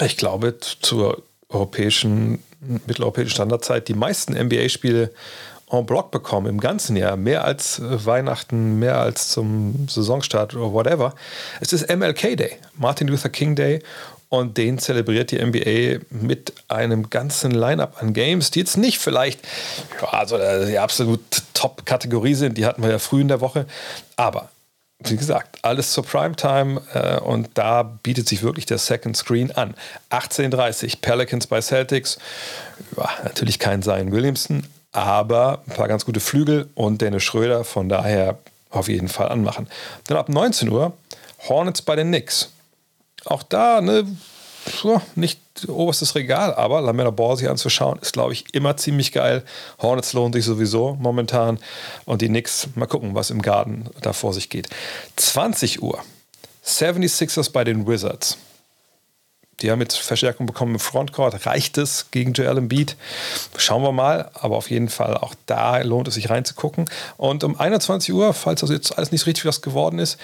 [0.01, 5.12] ich glaube, zur europäischen, mitteleuropäischen Standardzeit die meisten NBA-Spiele
[5.70, 7.16] en bloc bekommen im ganzen Jahr.
[7.16, 11.14] Mehr als äh, Weihnachten, mehr als zum Saisonstart oder whatever.
[11.60, 13.82] Es ist MLK Day, Martin Luther King Day.
[14.30, 19.40] Und den zelebriert die NBA mit einem ganzen Line-up an Games, die jetzt nicht vielleicht
[20.02, 21.20] ja, also äh, die absolut
[21.54, 22.58] Top-Kategorie sind.
[22.58, 23.64] Die hatten wir ja früh in der Woche.
[24.16, 24.50] Aber
[25.00, 29.74] wie gesagt, alles zur Primetime äh, und da bietet sich wirklich der Second Screen an.
[30.10, 32.18] 18:30 Pelicans bei Celtics.
[32.96, 37.89] Ja, natürlich kein Zion Williamson, aber ein paar ganz gute Flügel und Dennis Schröder, von
[37.89, 38.39] daher
[38.70, 39.68] auf jeden Fall anmachen.
[40.07, 40.93] Dann ab 19 Uhr
[41.49, 42.51] Hornets bei den Knicks.
[43.24, 44.05] Auch da, ne,
[45.14, 49.43] nicht oberstes Regal, aber Lamella Ball sich anzuschauen, ist, glaube ich, immer ziemlich geil.
[49.80, 51.59] Hornets lohnt sich sowieso momentan.
[52.05, 54.68] Und die Knicks, mal gucken, was im Garten da vor sich geht.
[55.16, 56.03] 20 Uhr,
[56.64, 58.39] 76ers bei den Wizards.
[59.61, 61.46] Die haben jetzt Verstärkung bekommen im Frontcourt.
[61.46, 62.96] Reicht es gegen Joel Embiid?
[63.56, 64.30] Schauen wir mal.
[64.34, 66.88] Aber auf jeden Fall auch da lohnt es sich reinzugucken.
[67.16, 70.18] Und um 21 Uhr, falls das jetzt alles nicht richtig was geworden ist,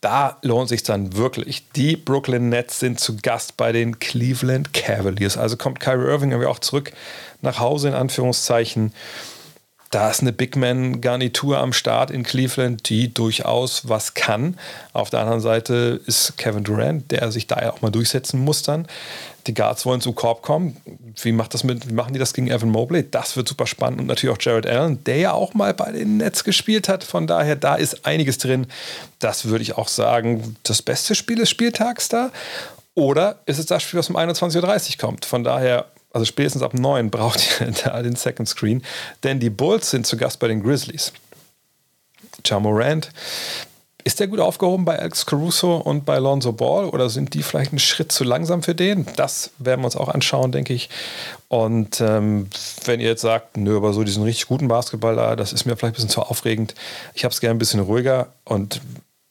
[0.00, 1.70] da lohnt sich dann wirklich.
[1.76, 5.36] Die Brooklyn Nets sind zu Gast bei den Cleveland Cavaliers.
[5.36, 6.92] Also kommt Kyrie Irving auch zurück
[7.40, 8.92] nach Hause in Anführungszeichen
[9.92, 14.58] da ist eine Big Man-Garnitur am Start in Cleveland, die durchaus was kann.
[14.94, 18.62] Auf der anderen Seite ist Kevin Durant, der sich da ja auch mal durchsetzen muss
[18.62, 18.88] dann.
[19.46, 20.78] Die Guards wollen zum Korb kommen.
[21.20, 23.04] Wie, macht das mit, wie machen die das gegen Evan Mobley?
[23.10, 24.00] Das wird super spannend.
[24.00, 27.04] Und natürlich auch Jared Allen, der ja auch mal bei den Nets gespielt hat.
[27.04, 28.68] Von daher, da ist einiges drin.
[29.18, 32.30] Das würde ich auch sagen, das beste Spiel des Spieltags da.
[32.94, 35.26] Oder ist es das Spiel, was um 21.30 Uhr kommt?
[35.26, 38.82] Von daher also spätestens ab 9 braucht ihr da den Second Screen,
[39.22, 41.12] denn die Bulls sind zu Gast bei den Grizzlies.
[42.46, 43.10] Ja Morant,
[44.04, 47.70] ist der gut aufgehoben bei Alex Caruso und bei Lonzo Ball oder sind die vielleicht
[47.70, 49.06] einen Schritt zu langsam für den?
[49.16, 50.90] Das werden wir uns auch anschauen, denke ich.
[51.48, 52.48] Und ähm,
[52.84, 55.76] wenn ihr jetzt sagt, nö, aber so diesen richtig guten Basketball da, das ist mir
[55.76, 56.74] vielleicht ein bisschen zu aufregend.
[57.14, 58.80] Ich habe es gerne ein bisschen ruhiger und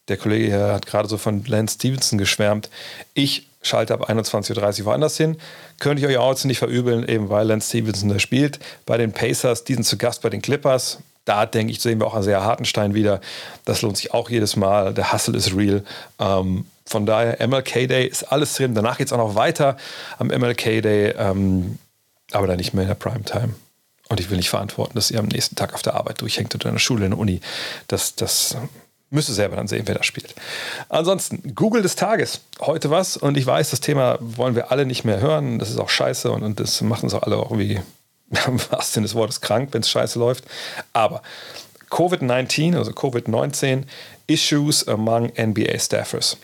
[0.07, 2.69] der Kollege hier hat gerade so von Lance Stevenson geschwärmt.
[3.13, 5.37] Ich schalte ab 21.30 Uhr woanders hin.
[5.79, 8.59] Könnte ich euch auch nicht verübeln, eben weil Lance Stevenson da spielt.
[8.85, 10.99] Bei den Pacers, die sind zu Gast bei den Clippers.
[11.25, 13.21] Da denke ich, sehen wir auch einen sehr Hartenstein wieder.
[13.65, 14.93] Das lohnt sich auch jedes Mal.
[14.93, 15.83] Der Hustle ist real.
[16.19, 18.73] Ähm, von daher, MLK Day ist alles drin.
[18.73, 19.77] Danach geht es auch noch weiter
[20.17, 21.77] am MLK Day, ähm,
[22.31, 23.53] aber dann nicht mehr in der Primetime.
[24.09, 26.67] Und ich will nicht verantworten, dass ihr am nächsten Tag auf der Arbeit durchhängt oder
[26.67, 27.39] in der Schule, in der Uni.
[27.87, 28.57] Das, das
[29.13, 30.33] Müsst ihr selber dann sehen, wer da spielt.
[30.87, 32.39] Ansonsten, Google des Tages.
[32.61, 33.17] Heute was.
[33.17, 35.59] Und ich weiß, das Thema wollen wir alle nicht mehr hören.
[35.59, 37.81] Das ist auch scheiße und, und das macht uns auch alle irgendwie,
[38.69, 40.45] was denn des Wortes, krank, wenn es scheiße läuft.
[40.93, 41.21] Aber
[41.89, 43.83] Covid-19, also Covid-19,
[44.27, 46.37] Issues among NBA Staffers.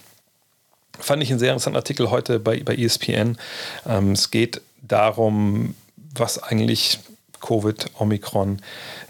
[0.99, 3.37] Fand ich einen sehr interessanten Artikel heute bei, bei ESPN.
[3.87, 6.99] Ähm, es geht darum, was eigentlich
[7.39, 8.61] Covid, Omikron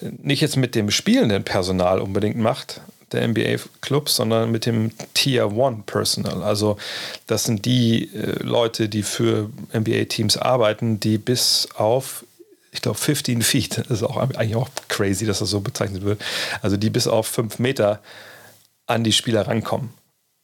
[0.02, 2.82] nicht jetzt mit dem spielenden Personal unbedingt macht,
[3.12, 6.44] der NBA-Clubs, sondern mit dem Tier One Personal.
[6.44, 6.78] Also
[7.26, 12.26] das sind die äh, Leute, die für NBA-Teams arbeiten, die bis auf
[12.72, 16.22] ich glaube 15 Feet, das ist auch eigentlich auch crazy, dass das so bezeichnet wird,
[16.62, 18.02] also die bis auf 5 Meter
[18.86, 19.90] an die Spieler rankommen.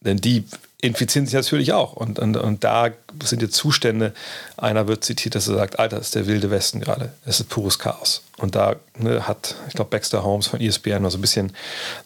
[0.01, 0.45] Denn die
[0.83, 1.93] infizieren sich natürlich auch.
[1.93, 2.89] Und, und, und da
[3.23, 4.13] sind jetzt Zustände.
[4.57, 7.13] Einer wird zitiert, dass er sagt: Alter, das ist der wilde Westen gerade.
[7.25, 8.21] Es ist pures Chaos.
[8.37, 11.53] Und da ne, hat, ich glaube, Baxter Holmes von ESPN mal so ein bisschen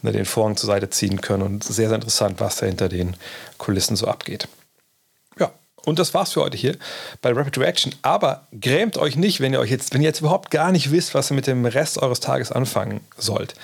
[0.03, 1.41] ne, den Vorhang zur Seite ziehen können.
[1.41, 3.15] Und sehr, sehr interessant, was da hinter den
[3.57, 4.47] Kulissen so abgeht.
[5.39, 5.51] Ja,
[5.83, 6.75] und das war's für heute hier
[7.23, 7.95] bei Rapid Reaction.
[8.03, 11.15] Aber grämt euch nicht, wenn ihr euch jetzt, wenn ihr jetzt überhaupt gar nicht wisst,
[11.15, 13.55] was ihr mit dem Rest eures Tages anfangen sollt.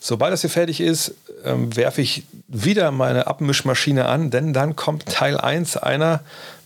[0.00, 5.06] Sobald das hier fertig ist, ähm, werfe ich wieder meine Abmischmaschine an, denn dann kommt
[5.06, 6.20] Teil 1 einer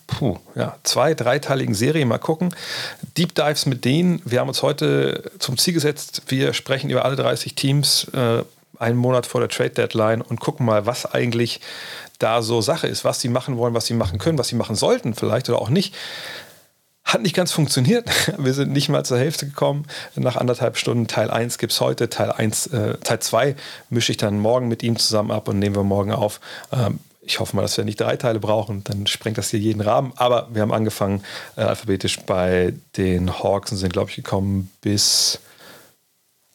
[0.07, 2.05] puh, ja, zwei, dreiteiligen Serie.
[2.07, 2.55] Mal gucken.
[3.17, 4.21] Deep Dives mit denen.
[4.25, 8.43] Wir haben uns heute zum Ziel gesetzt, wir sprechen über alle 30 Teams äh,
[8.79, 11.61] einen Monat vor der Trade Deadline und gucken mal, was eigentlich
[12.19, 14.77] da so Sache ist, was sie machen wollen, was sie machen können, was sie machen
[14.77, 15.95] sollten vielleicht oder auch nicht.
[17.13, 18.09] Hat nicht ganz funktioniert.
[18.39, 19.85] Wir sind nicht mal zur Hälfte gekommen.
[20.15, 22.09] Nach anderthalb Stunden Teil 1 gibt es heute.
[22.09, 23.55] Teil 1, äh, Teil 2
[23.91, 26.41] mische ich dann morgen mit ihm zusammen ab und nehmen wir morgen auf.
[26.73, 29.83] Ähm, ich hoffe mal, dass wir nicht drei Teile brauchen, dann sprengt das hier jeden
[29.83, 30.15] Rahmen.
[30.17, 31.23] Aber wir haben angefangen
[31.57, 35.39] äh, alphabetisch bei den Hawks und sind, glaube ich, gekommen bis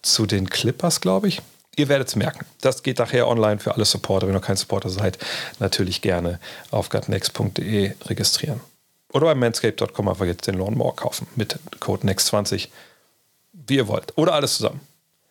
[0.01, 1.39] zu den Clippers, glaube ich.
[1.75, 2.47] Ihr werdet es merken.
[2.61, 4.27] Das geht nachher online für alle Supporter.
[4.27, 5.19] Wenn ihr kein Supporter seid,
[5.59, 6.39] natürlich gerne
[6.71, 8.59] auf gutnext.de registrieren.
[9.13, 12.67] Oder bei manscape.com einfach jetzt den Lawnmower kaufen mit Code NEXT20,
[13.53, 14.17] wie ihr wollt.
[14.17, 14.81] Oder alles zusammen.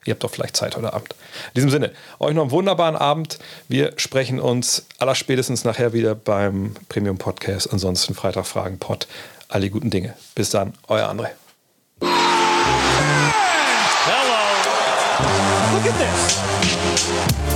[0.07, 1.15] Ihr habt doch vielleicht Zeit heute Abend.
[1.49, 3.39] In diesem Sinne, euch noch einen wunderbaren Abend.
[3.69, 7.73] Wir sprechen uns allerspätestens nachher wieder beim Premium Podcast.
[7.73, 9.09] Ansonsten Freitag Fragen Pod.
[9.49, 10.15] Alle guten Dinge.
[10.35, 11.31] Bis dann, euer André.
[14.07, 14.37] Hello.
[15.75, 17.56] Look at this.